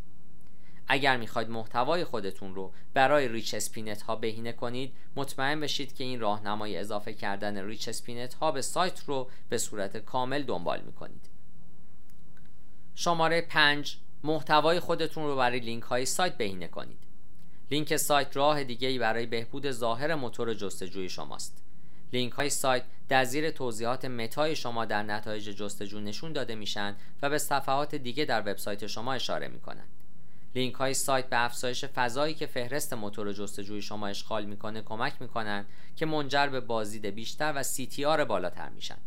اگر 0.88 1.18
می‌خواید 1.18 1.50
محتوای 1.50 2.04
خودتون 2.04 2.56
رو 2.56 2.74
برای 2.94 3.28
rich 3.28 3.54
snippet 3.54 4.02
ها 4.02 4.16
بهینه 4.16 4.52
کنید 4.52 4.94
مطمئن 5.16 5.60
بشید 5.60 5.96
که 5.96 6.04
این 6.04 6.20
راهنمای 6.20 6.78
اضافه 6.78 7.14
کردن 7.14 7.66
rich 7.66 7.88
snippet 7.88 8.34
ها 8.34 8.52
به 8.52 8.62
سایت 8.62 9.04
رو 9.06 9.30
به 9.50 9.58
صورت 9.58 9.98
کامل 9.98 10.44
دنبال 10.44 10.82
می‌کنید. 10.82 11.30
شماره 12.96 13.42
5 13.42 13.98
محتوای 14.24 14.80
خودتون 14.80 15.24
رو 15.24 15.36
برای 15.36 15.60
لینک 15.60 15.84
های 15.84 16.06
سایت 16.06 16.38
بهینه 16.38 16.68
کنید. 16.68 17.00
لینک 17.72 17.96
سایت 17.98 18.38
راه 18.38 18.64
دیگه 18.64 19.00
برای 19.00 19.26
بهبود 19.26 19.72
ظاهر 19.72 20.16
موتور 20.16 20.54
جستجوی 20.54 21.10
شماست. 21.10 21.63
لینک 22.14 22.34
های 22.34 22.50
سایت 22.50 22.84
در 23.10 23.24
زیر 23.24 23.52
توضیحات 23.52 24.06
meta 24.06 24.46
ی 24.46 24.56
شما 24.56 24.86
در 24.86 25.04
نتایج 25.04 25.50
جستجو 25.50 26.00
نشون 26.00 26.34
داده 26.34 26.56
میشن 26.56 26.96
و 27.22 27.30
به 27.30 27.38
صفحات 27.38 27.96
دیگه 27.96 28.26
در 28.26 28.42
وبسایت 28.42 28.88
شما 28.88 29.14
اشاره 29.14 29.48
می‌کنند. 29.48 29.90
لینک 30.56 30.74
های 30.74 30.94
سایت 30.94 31.30
به 31.30 31.46
افزایش 31.46 31.86
فضایی 31.86 32.34
که 32.34 32.46
فهرست 32.46 32.94
موتور 32.94 33.34
جستجوی 33.34 33.82
شما 33.82 34.08
اشغال 34.08 34.46
می‌کنه 34.46 34.82
کمک 34.82 35.14
می‌کنن 35.20 35.66
که 35.96 36.06
منجر 36.06 36.48
به 36.48 36.60
بازدید 36.60 37.06
بیشتر 37.06 37.54
و 37.56 37.64
CTR 37.64 38.22
بالاتر 38.28 38.70
میشن. 38.70 38.98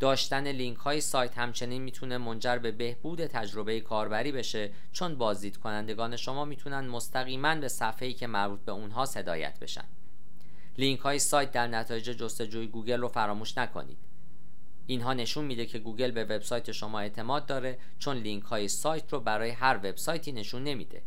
داشتن 0.00 0.46
لینک 0.46 0.78
های 0.78 1.00
سایت 1.00 1.38
همچنین 1.38 1.82
می‌تونه 1.82 2.18
منجر 2.18 2.58
به 2.58 2.72
بهبود 2.72 3.26
تجربه 3.26 3.80
کاربری 3.80 4.32
بشه 4.32 4.70
چون 4.92 5.14
بازدید 5.14 5.56
کنندگان 5.56 6.16
شما 6.16 6.44
می‌تونن 6.44 6.88
مستقیما 6.88 7.54
به 7.54 7.68
صفحه‌ای 7.68 8.12
که 8.12 8.26
مربوط 8.26 8.60
به 8.60 8.72
اونها 8.72 9.04
هدایت 9.16 9.58
بشن. 9.58 9.84
لینک 10.80 11.00
های 11.00 11.18
سایت 11.18 11.52
در 11.52 11.66
نتایج 11.66 12.04
جستجوی 12.04 12.66
گوگل 12.66 13.00
رو 13.00 13.08
فراموش 13.08 13.58
نکنید. 13.58 13.98
اینها 14.86 15.12
نشون 15.12 15.44
میده 15.44 15.66
که 15.66 15.78
گوگل 15.78 16.10
به 16.10 16.24
وبسایت 16.24 16.72
شما 16.72 17.00
اعتماد 17.00 17.46
داره 17.46 17.78
چون 17.98 18.16
لینک 18.16 18.42
های 18.42 18.68
سایت 18.68 19.12
رو 19.12 19.20
برای 19.20 19.50
هر 19.50 19.76
وبسایتی 19.76 20.32
نشون 20.32 20.64
نمیده. 20.64 21.02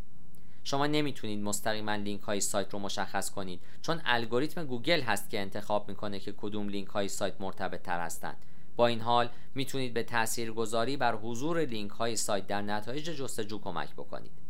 شما 0.64 0.88
نمی‌تونید 0.88 1.44
مستقیما 1.44 1.96
لینک 1.96 2.22
های 2.22 2.42
سایت 2.42 2.74
رو 2.74 2.80
مشخص 2.80 3.32
کنید 3.32 3.62
چون 3.82 4.02
الگوریتم 4.06 4.66
گوگل 4.66 5.02
هست 5.02 5.30
که 5.30 5.40
انتخاب 5.40 5.90
می‌کنه 5.90 6.20
که 6.20 6.34
کدوم 6.38 6.70
لینک 6.70 6.88
های 6.88 7.08
سایت 7.08 7.42
مرتبط 7.42 7.82
تر 7.82 8.00
هستند. 8.00 8.38
با 8.76 8.88
این 8.88 9.02
حال 9.02 9.30
می‌تونید 9.56 9.94
به 9.94 10.04
تاثیرگذاری 10.04 10.98
بر 10.98 11.16
حضور 11.16 11.66
لینک 11.66 11.92
های 11.92 12.16
سایت 12.16 12.48
در 12.48 12.62
نتایج 12.62 13.10
جستجو 13.10 13.60
کمک 13.60 13.94
بکنید. 13.94 14.43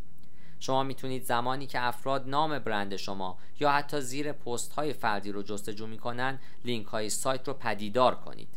شما 0.63 0.84
می‌تونید 0.84 1.23
زمانی 1.23 1.67
که 1.67 1.82
افراد 1.82 2.30
نام 2.30 2.60
برند 2.60 2.95
شما 2.95 3.38
یا 3.60 3.71
حتی 3.71 4.02
زیر 4.02 4.32
پست 4.32 4.73
های 4.73 4.93
فردی 4.93 5.32
رو 5.32 5.43
جستجو 5.43 5.88
می‌کنن 5.88 6.39
لینک 6.65 6.88
های 6.88 7.10
سایت 7.10 7.47
رو 7.47 7.54
پدیدار 7.54 8.15
کنید. 8.15 8.47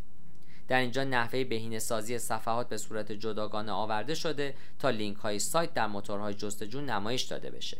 در 0.69 0.81
اینجا 0.81 1.05
نحوه 1.05 1.45
بهینه 1.45 1.79
سازی 1.79 2.19
صفحات 2.19 2.69
به 2.69 2.77
صورت 2.77 3.13
جداگانه 3.13 3.73
آورده 3.73 4.15
شده 4.15 4.55
تا 4.79 4.91
لینک 4.91 5.17
های 5.17 5.39
سایت 5.39 5.75
در 5.75 5.87
موتورهای 5.87 6.35
جستجو 6.35 6.81
نمایش 6.81 7.23
داده 7.23 7.51
بشه. 7.51 7.79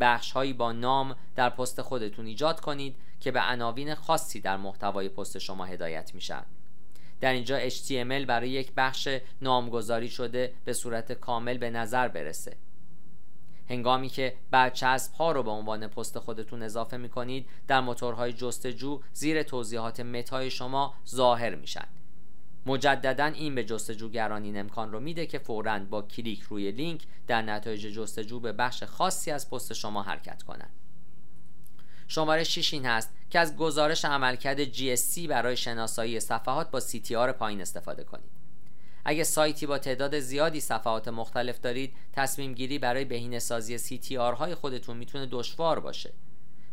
بخش 0.00 0.32
هایی 0.32 0.52
با 0.52 0.72
نام 0.72 1.16
در 1.34 1.50
پست 1.50 1.82
خودتون 1.82 2.26
ایجاد 2.26 2.60
کنید 2.60 2.96
که 3.20 3.30
به 3.30 3.40
عناوین 3.40 3.94
خاصی 3.94 4.40
در 4.40 4.56
محتوای 4.56 5.08
پست 5.08 5.38
شما 5.38 5.64
هدایت 5.64 6.14
میشن. 6.14 6.42
در 7.20 7.32
اینجا 7.32 7.68
HTML 7.68 8.26
برای 8.26 8.50
یک 8.50 8.72
بخش 8.76 9.08
نامگذاری 9.42 10.08
شده 10.08 10.52
به 10.64 10.72
صورت 10.72 11.12
کامل 11.12 11.58
به 11.58 11.70
نظر 11.70 12.08
برسه. 12.08 12.56
هنگامی 13.70 14.08
که 14.08 14.34
برچسب 14.50 15.12
ها 15.12 15.32
رو 15.32 15.42
به 15.42 15.50
عنوان 15.50 15.86
پست 15.86 16.18
خودتون 16.18 16.62
اضافه 16.62 16.96
می 16.96 17.08
کنید 17.08 17.46
در 17.68 17.80
موتورهای 17.80 18.32
جستجو 18.32 19.00
زیر 19.12 19.42
توضیحات 19.42 20.00
متای 20.00 20.50
شما 20.50 20.94
ظاهر 21.08 21.54
میشن. 21.54 21.86
مجددا 22.66 23.24
این 23.24 23.54
به 23.54 23.64
جستجوگران 23.64 24.42
این 24.42 24.58
امکان 24.58 24.92
رو 24.92 25.00
میده 25.00 25.26
که 25.26 25.38
فورا 25.38 25.78
با 25.78 26.02
کلیک 26.02 26.40
روی 26.40 26.70
لینک 26.70 27.02
در 27.26 27.42
نتایج 27.42 27.86
جستجو 27.86 28.40
به 28.40 28.52
بخش 28.52 28.82
خاصی 28.82 29.30
از 29.30 29.50
پست 29.50 29.72
شما 29.72 30.02
حرکت 30.02 30.42
کنند 30.42 30.70
شماره 32.08 32.44
6 32.44 32.74
این 32.74 32.86
هست 32.86 33.10
که 33.30 33.38
از 33.38 33.56
گزارش 33.56 34.04
عملکرد 34.04 34.72
GSC 34.72 35.18
برای 35.18 35.56
شناسایی 35.56 36.20
صفحات 36.20 36.70
با 36.70 36.80
CTR 36.80 37.32
پایین 37.32 37.60
استفاده 37.60 38.04
کنید. 38.04 38.45
اگه 39.08 39.24
سایتی 39.24 39.66
با 39.66 39.78
تعداد 39.78 40.18
زیادی 40.18 40.60
صفحات 40.60 41.08
مختلف 41.08 41.60
دارید 41.60 41.94
تصمیم 42.12 42.54
گیری 42.54 42.78
برای 42.78 43.04
بهینه 43.04 43.38
سازی 43.38 43.78
CTR 43.78 44.34
های 44.38 44.54
خودتون 44.54 44.96
می‌تونه 44.96 45.26
دشوار 45.26 45.80
باشه 45.80 46.12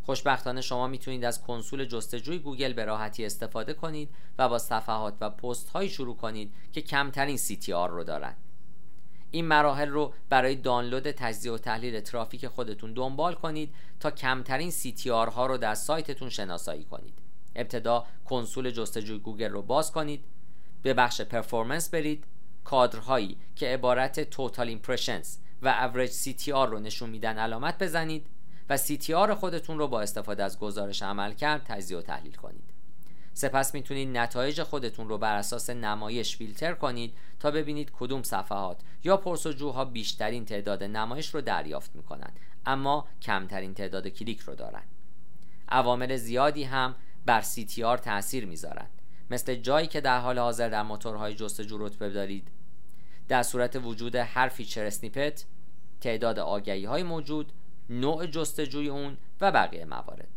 خوشبختانه 0.06 0.62
شما 0.62 0.88
می‌تونید 0.88 1.26
از 1.26 1.41
کنسول 1.41 1.86
جستجوی 1.86 2.39
گوگل 2.39 2.74
به 2.74 2.86
راحتی 2.86 3.26
استفاده 3.26 3.74
کنید 3.74 4.10
و 4.38 4.50
با 4.50 4.60
صفحات 4.60 5.13
و 5.22 5.30
پست 5.30 5.69
های 5.69 5.89
شروع 5.89 6.15
کنید 6.15 6.54
که 6.72 6.82
کمترین 6.82 7.38
CTR 7.38 7.89
رو 7.89 8.04
دارند. 8.04 8.38
این 9.32 9.46
مراحل 9.46 9.89
رو 9.89 10.13
برای 10.30 10.56
دانلود 10.56 11.12
تجزیه 11.12 11.52
و 11.52 11.58
تحلیل 11.58 12.00
ترافیک 12.00 12.48
خودتون 12.48 12.93
دنبال 12.93 13.34
کنید 13.34 13.74
تا 14.00 14.12
کمترین 14.12 14.72
CTR 14.72 15.30
ها 15.34 15.46
رو 15.46 15.58
در 15.58 15.76
سایتتون 15.76 16.30
شناسایی 16.30 16.84
کنید. 16.84 17.13
ابتدا 17.56 18.06
کنسول 18.26 18.72
جستجوی 18.72 19.19
گوگل 19.19 19.52
رو 19.52 19.62
باز 19.62 19.91
کنید 19.91 20.24
به 20.84 20.93
بخش 20.93 21.22
performance 21.22 21.89
برید. 21.89 22.26
کادرهایی 22.63 23.38
که 23.56 23.67
عبارت 23.67 24.19
total 24.20 24.68
impressions 24.68 25.38
و 25.62 25.67
اوریج 25.67 26.12
CTR 26.12 26.69
رو 26.69 26.80
نشون 26.80 27.10
میدن 27.10 27.38
علامت 27.38 27.78
بزنید 27.78 28.28
و 28.69 28.78
CTR 28.78 29.32
خودتون 29.32 29.78
رو 29.78 29.88
با 29.88 30.02
استفاده 30.02 30.43
از 30.43 30.60
گزارش 30.60 31.04
عمل 31.04 31.34
کرد 31.34 31.63
تجزیه 31.65 31.98
و 31.98 32.02
تحلیل 32.02 32.34
کنید. 32.34 32.74
سپس 33.34 33.74
می‌تونید 33.74 34.17
نتایج 34.17 34.63
خودتون 34.63 35.10
رو 35.10 35.17
بر 35.17 35.36
اساس 35.36 35.69
نمایش 35.69 36.38
فیلتر 36.38 36.74
کنید 36.74 37.13
تا 37.39 37.52
ببینید 37.52 37.91
کدوم 38.00 38.24
صفحات 38.24 38.82
یا 39.04 39.17
پرسجوها 39.17 39.86
بیشترین 39.86 40.46
تعداد 40.46 40.84
نمایش 40.84 41.36
رو 41.36 41.41
دریافت 41.41 41.96
می‌کنند 41.96 42.39
اما 42.65 43.08
کمترین 43.22 43.74
تعداد 43.74 44.08
کلیک 44.08 44.39
رو 44.39 44.56
دارند 44.56 44.88
عوامل 45.69 46.15
زیادی 46.15 46.63
هم 46.63 46.96
بر 47.26 47.41
CTR 47.41 48.02
تاثیر 48.02 48.46
می‌ذارند 48.46 48.89
مثل 49.30 49.56
جایی 49.56 49.88
که 49.88 50.02
در 50.02 50.20
حال 50.20 50.40
حاضر 50.40 50.70
در 50.70 50.84
موتورهای 50.84 51.34
جستجو 51.34 51.78
رتبه 51.88 52.10
دارید 52.10 52.48
در 53.28 53.44
صورت 53.44 53.76
وجود 53.76 54.16
هر 54.16 54.48
featured 54.48 54.86
snippet 54.86 55.46
تعداد 56.02 56.40
آگهی 56.40 56.86
های 56.86 57.04
موجود 57.04 57.52
نوع 57.90 58.26
جستجوی 58.26 58.88
اون 58.90 59.18
و 59.42 59.52
بقیه 59.52 59.86
موارد. 59.86 60.28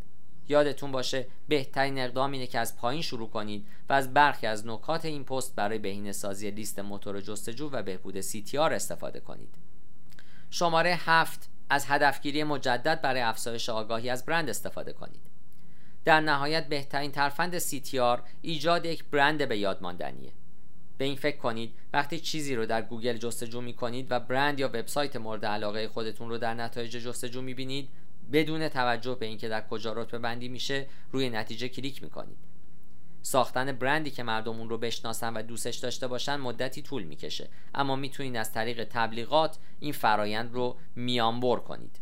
یادتون 0.49 0.91
باشه 0.91 1.27
بهترین 1.47 1.99
اقدام 1.99 2.31
اینه 2.31 2.47
که 2.47 2.59
از 2.59 2.77
پایین 2.77 3.01
شروع 3.01 3.29
کنید 3.29 3.67
و 3.89 3.93
از 3.93 4.13
برخی 4.13 4.47
از 4.47 4.67
نکات 4.67 5.05
این 5.05 5.23
پست 5.23 5.55
برای 5.55 5.79
بهینه 5.79 6.11
سازی 6.11 6.51
لیست 6.51 6.79
موتور 6.79 7.21
جستجو 7.21 7.69
و 7.71 7.83
بهبود 7.83 8.21
CTR 8.21 8.55
استفاده 8.55 9.19
کنید. 9.19 9.55
شماره 10.49 10.95
هفت 10.99 11.49
از 11.69 11.85
هدفگیری 11.87 12.43
مجدد 12.43 13.01
برای 13.01 13.21
افزایش 13.21 13.69
آگاهی 13.69 14.09
از 14.09 14.25
برند 14.25 14.49
استفاده 14.49 14.93
کنید. 14.93 15.26
در 16.07 16.21
نهایت 16.21 16.67
بهترین 16.67 17.11
ترفند 17.11 17.59
CTR 17.59 18.19
ایجاد 18.41 18.85
یک 18.85 19.03
برند 19.03 19.47
به 19.47 19.57
یاد 19.57 19.81
ماندنیه. 19.81 20.31
به 20.97 21.05
این 21.05 21.15
فکر 21.15 21.37
کنید 21.37 21.73
وقتی 21.93 22.19
چیزی 22.19 22.55
رو 22.55 22.65
در 22.65 22.81
گوگل 22.81 23.17
جستجو 23.17 23.61
می 23.61 23.73
کنید 23.73 24.07
و 24.09 24.19
برند 24.19 24.59
یا 24.59 24.67
وبسایت 24.67 25.15
مورد 25.15 25.45
علاقه 25.45 25.87
خودتون 25.87 26.29
رو 26.29 26.37
در 26.37 26.53
نتایج 26.53 26.91
جستجو 26.97 27.41
می 27.41 27.53
بینید 27.53 27.89
بدون 28.33 28.69
توجه 28.69 29.15
به 29.19 29.25
اینکه 29.25 29.49
در 29.49 29.67
کجا 29.67 29.93
رتبه 29.93 30.19
بندی 30.19 30.47
میشه 30.47 30.85
روی 31.11 31.29
نتیجه 31.29 31.67
کلیک 31.67 32.03
می 32.03 32.09
کنید 32.09 32.37
ساختن 33.21 33.71
برندی 33.71 34.11
که 34.11 34.23
مردم 34.23 34.59
اون 34.59 34.69
رو 34.69 34.77
بشناسن 34.77 35.33
و 35.33 35.41
دوستش 35.41 35.75
داشته 35.75 36.07
باشن 36.07 36.35
مدتی 36.35 36.81
طول 36.81 37.03
می‌کشه. 37.03 37.49
اما 37.75 37.95
می‌تونید 37.95 38.35
از 38.35 38.53
طریق 38.53 38.83
تبلیغات 38.83 39.57
این 39.79 39.93
فرایند 39.93 40.53
رو 40.53 40.77
میانبر 40.95 41.55
کنید. 41.55 41.99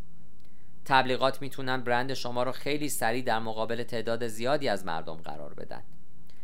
تبلیغات 0.86 1.42
می‌تونن 1.42 1.84
برند 1.84 2.14
شما 2.14 2.44
رو 2.44 2.52
خیلی 2.52 2.90
سریع 2.90 3.24
در 3.24 3.40
مقابل 3.40 3.84
تعداد 3.84 4.28
زیادی 4.28 4.70
از 4.70 4.86
مردم 4.86 5.16
قرار 5.16 5.54
بدن. 5.54 5.82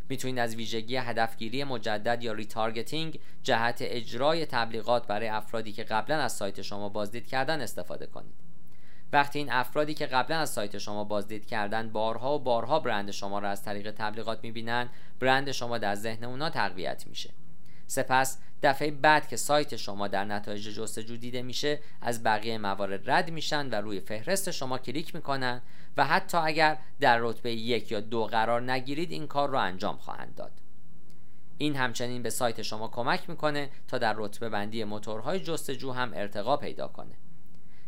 می‌تونید 0.09 0.39
از 0.39 0.55
ویژگی 0.55 0.95
هدفگیری 0.95 1.63
مجدد 1.63 2.23
یا 2.23 2.33
retargeting 2.33 3.19
جهت 3.43 3.77
اجرای 3.81 4.45
تبلیغات 4.45 5.07
برای 5.07 5.27
افرادی 5.27 5.71
که 5.71 5.83
قبلا 5.83 6.17
از 6.17 6.33
سایت 6.33 6.61
شما 6.61 6.89
بازدید 6.89 7.27
کردن 7.27 7.61
استفاده 7.61 8.05
کنید. 8.05 8.33
وقتی 9.13 9.39
این 9.39 9.51
افرادی 9.51 9.93
که 9.93 10.05
قبلا 10.05 10.37
از 10.37 10.49
سایت 10.49 10.77
شما 10.77 11.03
بازدید 11.03 11.45
کردن 11.45 11.89
بارها 11.89 12.35
و 12.35 12.39
بارها 12.39 12.79
برند 12.79 13.11
شما 13.11 13.39
را 13.39 13.49
از 13.49 13.63
طریق 13.63 13.91
تبلیغات 13.91 14.39
می‌بینن 14.43 14.89
برند 15.19 15.51
شما 15.51 15.77
در 15.77 15.95
ذهن 15.95 16.23
اونا 16.23 16.49
تقویت 16.49 17.07
میشه. 17.07 17.29
سپس 17.91 18.37
دفعه 18.63 18.91
بعد 18.91 19.27
که 19.27 19.37
سایت 19.37 19.75
شما 19.75 20.07
در 20.07 20.25
نتایج 20.25 20.69
جستجو 20.69 21.17
دیده 21.17 21.41
میشه 21.41 21.79
از 22.01 22.23
بقیه 22.23 22.57
موارد 22.57 23.09
رد 23.11 23.31
میشن 23.31 23.69
و 23.69 23.75
روی 23.75 23.99
فهرست 23.99 24.51
شما 24.51 24.77
کلیک 24.77 25.15
می‌کنن 25.15 25.61
و 25.97 26.05
حتی 26.05 26.37
اگر 26.37 26.77
در 26.99 27.17
رتبه 27.19 27.51
یک 27.51 27.91
یا 27.91 27.99
دو 27.99 28.25
قرار 28.25 28.71
نگیرید 28.71 29.11
این 29.11 29.27
کار 29.27 29.49
رو 29.49 29.57
انجام 29.57 29.97
خواهند 29.97 30.35
داد. 30.35 30.51
این 31.57 31.75
همچنین 31.75 32.23
به 32.23 32.29
سایت 32.29 32.61
شما 32.61 32.87
کمک 32.87 33.29
می‌کنه 33.29 33.69
تا 33.87 33.97
در 33.97 34.13
رتبه 34.17 34.49
بندی 34.49 34.83
موتورهای 34.83 35.39
جستجو 35.39 35.91
هم 35.91 36.11
ارتقا 36.13 36.57
پیدا 36.57 36.87
کنه. 36.87 37.15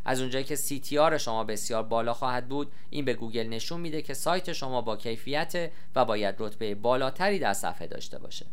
از 0.06 0.22
اونجایی 0.22 0.46
که 0.46 0.56
CTR 0.56 1.18
شما 1.18 1.44
بسیار 1.44 1.84
بالا 1.84 2.14
خواهد 2.14 2.50
بود 2.50 2.72
این 2.90 3.06
به 3.06 3.14
گوگل 3.14 3.48
نشون 3.48 3.80
میده 3.80 4.02
که 4.02 4.14
سایت 4.14 4.54
شما 4.54 4.82
با 4.82 4.98
کیفیته 4.98 5.72
و 5.96 6.06
باید 6.06 6.36
رتبه 6.40 6.76
بالاتری 6.76 7.40
در 7.40 7.54
صفحه 7.54 7.88
داشته 7.88 8.20
باشه. 8.20 8.46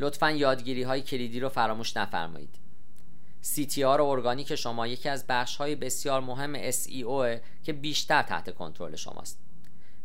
لطفا 0.00 0.30
یادگیری 0.30 0.82
های 0.82 1.02
کلیدی 1.02 1.40
رو 1.40 1.48
فراموش 1.48 1.96
نفرمایید. 1.96 2.54
CTR 3.42 4.00
ارگانیک 4.00 4.54
شما 4.54 4.86
یکی 4.86 5.08
از 5.08 5.26
بخش 5.26 5.56
های 5.56 5.74
بسیار 5.74 6.20
مهم 6.20 6.70
SEO 6.70 7.40
که 7.62 7.72
بیشتر 7.72 8.22
تحت 8.22 8.54
کنترل 8.54 8.96
شماست. 8.96 9.38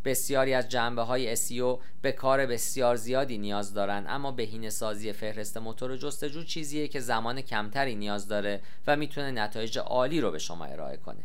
بسیاری 0.06 0.54
از 0.54 0.70
جنبه 0.70 1.02
های 1.02 1.36
SEO 1.36 1.80
به 2.02 2.12
کار 2.12 2.46
بسیار 2.46 2.96
زیادی 2.96 3.38
نیاز 3.38 3.74
دارند 3.74 4.06
اما 4.10 4.32
بهینه 4.32 4.70
سازی 4.70 5.14
فهرست 5.14 5.58
موتور 5.58 5.98
جستجو 5.98 6.44
چیزیه 6.44 6.88
که 6.88 7.00
زمان 7.00 7.42
کمتری 7.42 7.96
نیاز 7.96 8.28
داره 8.28 8.62
و 8.88 8.96
می‌تونه 8.96 9.32
نتایج 9.32 9.80
عالی 9.80 10.22
رو 10.22 10.32
به 10.32 10.40
شما 10.40 10.66
ارائه 10.66 10.98
کنه. 10.98 11.24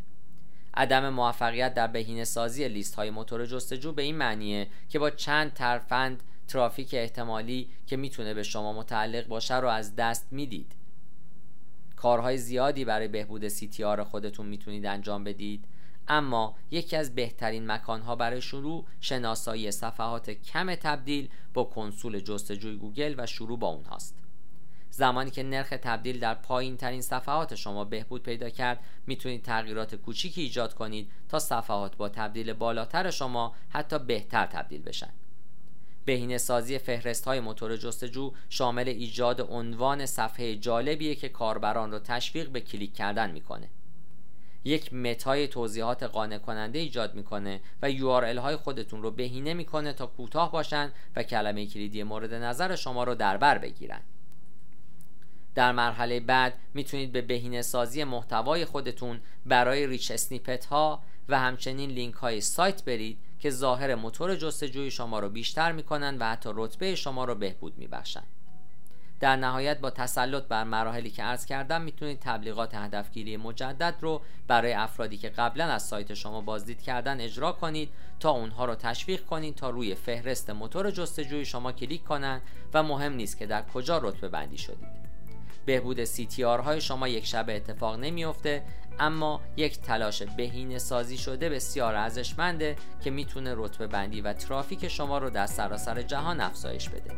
عدم 0.75 1.09
موفقیت 1.09 1.75
در 1.75 1.87
بهینه 1.87 2.25
سازی 2.25 2.69
لیست 2.69 2.95
های 2.95 3.11
موتور 3.11 3.47
جستجو 3.47 3.93
به 3.93 4.03
این 4.03 4.17
معنیه 4.17 4.67
که 4.89 4.99
با 4.99 5.11
چند 5.11 5.55
ترفند 5.55 6.23
ترافیک 6.49 6.95
احتمالی 6.95 7.71
که 7.87 7.97
می‌تونه 7.97 8.35
به 8.35 8.43
شما 8.43 8.73
متعلق 8.73 9.27
باشه 9.27 9.57
رو 9.57 9.69
از 9.69 9.97
دست 9.97 10.29
می‌دید. 10.31 10.73
کارهای 11.97 12.39
زیادی 12.39 12.85
برای 12.85 13.09
بهبود 13.09 13.49
CTR 13.49 14.01
خودتون 14.01 14.47
می‌تونید 14.47 14.87
انجام 14.87 15.25
بدید 15.25 15.65
اما 16.09 16.57
یکی 16.71 16.97
از 16.97 17.15
بهترین 17.15 17.71
مکانها 17.71 18.17
برای 18.17 18.41
شروع 18.41 18.85
شناسایی 19.01 19.71
صفحات 19.71 20.31
کم 20.31 20.75
تبدیل 20.75 21.29
با 21.55 21.65
کنسول 21.65 22.21
جستجوی 22.21 22.77
گوگل 22.77 23.15
و 23.19 23.27
شروع 23.27 23.59
با 23.59 23.69
اونهاست. 23.69 24.19
زمانی 24.91 25.31
که 25.31 25.43
نرخ 25.43 25.69
تبدیل 25.69 26.21
در 26.21 26.35
پایین 26.35 26.77
ترین 26.77 27.03
صفحات 27.03 27.55
شما 27.55 27.85
بهبود 27.85 28.23
پیدا 28.23 28.51
کرد 28.51 28.81
می‌تونید 29.07 29.43
تغییرات 29.43 29.95
کوچیکی 29.95 30.41
ایجاد 30.41 30.75
کنید 30.75 31.11
تا 31.29 31.39
صفحات 31.39 31.97
با 31.97 32.09
تبدیل 32.09 32.53
بالاتر 32.53 33.11
شما 33.11 33.55
حتی 33.69 33.99
بهتر 33.99 34.47
تبدیل 34.47 34.83
بشن. 34.83 35.11
بهینه 36.09 36.39
سازی 36.39 36.79
فهرست 36.79 37.25
های 37.25 37.41
موتور 37.41 37.77
جستجو 37.77 38.33
شامل 38.49 38.89
ایجاد 38.89 39.41
عنوان 39.51 40.07
صفحه 40.07 40.57
جالبیه 40.57 41.15
که 41.15 41.29
کاربران 41.29 41.93
رو 41.93 41.99
تشویق 41.99 42.49
به 42.49 42.61
کلیک 42.61 42.95
کردن 42.95 43.31
می‌کنه. 43.31 43.69
یک 44.65 44.95
متای 44.95 45.49
توضیحات 45.49 46.03
قانع 46.03 46.39
کننده 46.39 46.79
ایجاد 46.79 47.15
می‌کنه 47.15 47.61
و 47.83 47.93
URL 47.93 48.39
های 48.39 48.57
خودتون 48.57 49.03
رو 49.03 49.11
بهینه 49.11 49.55
می‌کنه 49.55 49.93
تا 49.93 50.07
کوتاه 50.07 50.53
باشن 50.53 50.93
و 51.17 51.23
کلمه 51.23 51.67
کلیدی 51.67 52.03
مورد 52.03 52.35
نظر 52.35 52.77
شما 52.77 53.05
رو 53.05 53.15
در 53.15 53.37
بر 53.37 53.59
بگیرن. 53.59 54.01
در 55.55 55.73
مرحله 55.73 56.21
بعد 56.21 56.55
می‌تونید 56.75 57.13
به 57.13 57.23
بهینه 57.23 57.63
سازی 57.63 58.05
محتوای 58.05 58.65
خودتون 58.65 59.21
برای 59.47 59.87
ریچ 59.87 60.11
اسنیپت 60.11 60.65
ها 60.65 61.03
و 61.29 61.39
همچنین 61.39 61.91
لینک 61.91 62.15
های 62.15 62.41
سایت 62.41 62.85
برید 62.85 63.19
که 63.39 63.51
ظاهر 63.51 63.95
موتور 63.95 64.37
جستجوی 64.37 64.91
شما 64.91 65.21
رو 65.21 65.29
بیشتر 65.29 65.73
می‌کنن 65.73 66.19
و 66.19 66.25
حتی 66.25 66.51
رتبه 66.55 66.95
شما 66.95 67.25
رو 67.25 67.35
بهبود 67.35 67.79
میبخشن. 67.79 68.23
در 69.21 69.37
نهایت 69.37 69.81
با 69.81 69.91
تسلط 69.91 70.45
بر 70.45 70.65
مراحلی 70.65 71.11
که 71.11 71.23
عرض 71.23 71.47
کردم 71.47 71.83
می‌تونید 71.83 72.21
تبلیغات 72.21 72.75
هدفگیری 72.75 73.37
مجدد 73.37 73.95
رو 74.01 74.21
برای 74.49 74.73
افرادی 74.73 75.17
که 75.17 75.29
قبلا 75.29 75.65
از 75.65 75.83
سایت 75.83 76.15
شما 76.15 76.41
بازدید 76.41 76.83
کردن 76.83 77.21
اجرا 77.21 77.53
کنید 77.53 77.91
تا 78.21 78.31
اونها 78.31 78.65
رو 78.65 78.75
تشویق 78.75 79.25
کنید 79.25 79.55
تا 79.55 79.71
روی 79.71 79.95
فهرست 79.95 80.51
موتور 80.51 80.91
جستجوی 80.91 81.45
شما 81.45 81.73
کلیک 81.73 82.05
کنند 82.05 82.43
و 82.75 82.83
مهم 82.83 83.13
نیست 83.13 83.39
که 83.39 83.47
در 83.47 83.63
کجا 83.63 83.99
رتبه 83.99 84.29
بندی 84.29 84.59
شدید. 84.59 85.08
بهبود 85.69 86.05
CTR 86.05 86.61
های 86.65 86.81
شما 86.81 87.09
یک 87.09 87.27
شب 87.27 87.47
اتفاق 87.49 87.99
نمیافته 87.99 88.63
اما 88.99 89.41
یک 89.57 89.81
تلاش 89.81 90.23
بهینه 90.23 90.79
سازی 90.79 91.19
شده 91.19 91.49
بسیار 91.49 91.95
ارزشمنده 91.95 92.77
که 93.01 93.11
می‌تونه 93.11 93.55
رتبه 93.57 93.87
بندی 93.87 94.21
و 94.21 94.33
ترافیک 94.33 94.89
شما 94.89 95.19
رو 95.19 95.31
در 95.31 95.47
سراسر 95.47 96.03
جهان 96.03 96.41
افزایش 96.41 96.89
بده. 96.89 97.11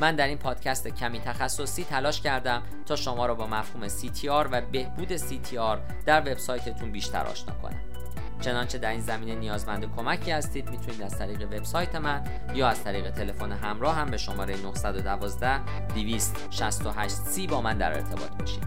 من 0.00 0.16
در 0.16 0.26
این 0.26 0.38
پادکست 0.38 0.88
کمی 0.88 1.20
تخصصی 1.20 1.84
تلاش 1.84 2.20
کردم 2.20 2.62
تا 2.86 2.96
شما 2.96 3.26
را 3.26 3.34
با 3.34 3.46
مفهوم 3.46 3.88
CTR 3.88 4.48
و 4.52 4.60
بهبود 4.72 5.16
CTR 5.16 5.78
در 6.06 6.20
وبسایتتون 6.20 6.92
بیشتر 6.92 7.26
آشنا 7.26 7.54
کنم. 7.54 7.93
چنانچه 8.40 8.78
در 8.78 8.90
این 8.90 9.00
زمینه 9.00 9.34
نیازمند 9.34 9.96
کمکی 9.96 10.30
هستید 10.30 10.70
می‌تونید 10.70 11.02
از 11.02 11.18
طریق 11.18 11.42
وبسایت 11.42 11.94
من 11.94 12.22
یا 12.54 12.68
از 12.68 12.84
طریق 12.84 13.10
تلفن 13.10 13.52
همراه 13.52 13.96
هم 13.96 14.10
به 14.10 14.16
شماره 14.16 14.56
912 14.62 15.60
268 15.94 17.14
سی 17.14 17.46
با 17.46 17.60
من 17.60 17.78
در 17.78 17.92
ارتباط 17.92 18.30
باشید. 18.38 18.64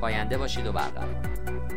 پاینده 0.00 0.38
باشید 0.38 0.66
و 0.66 0.72
برقرار. 0.72 1.73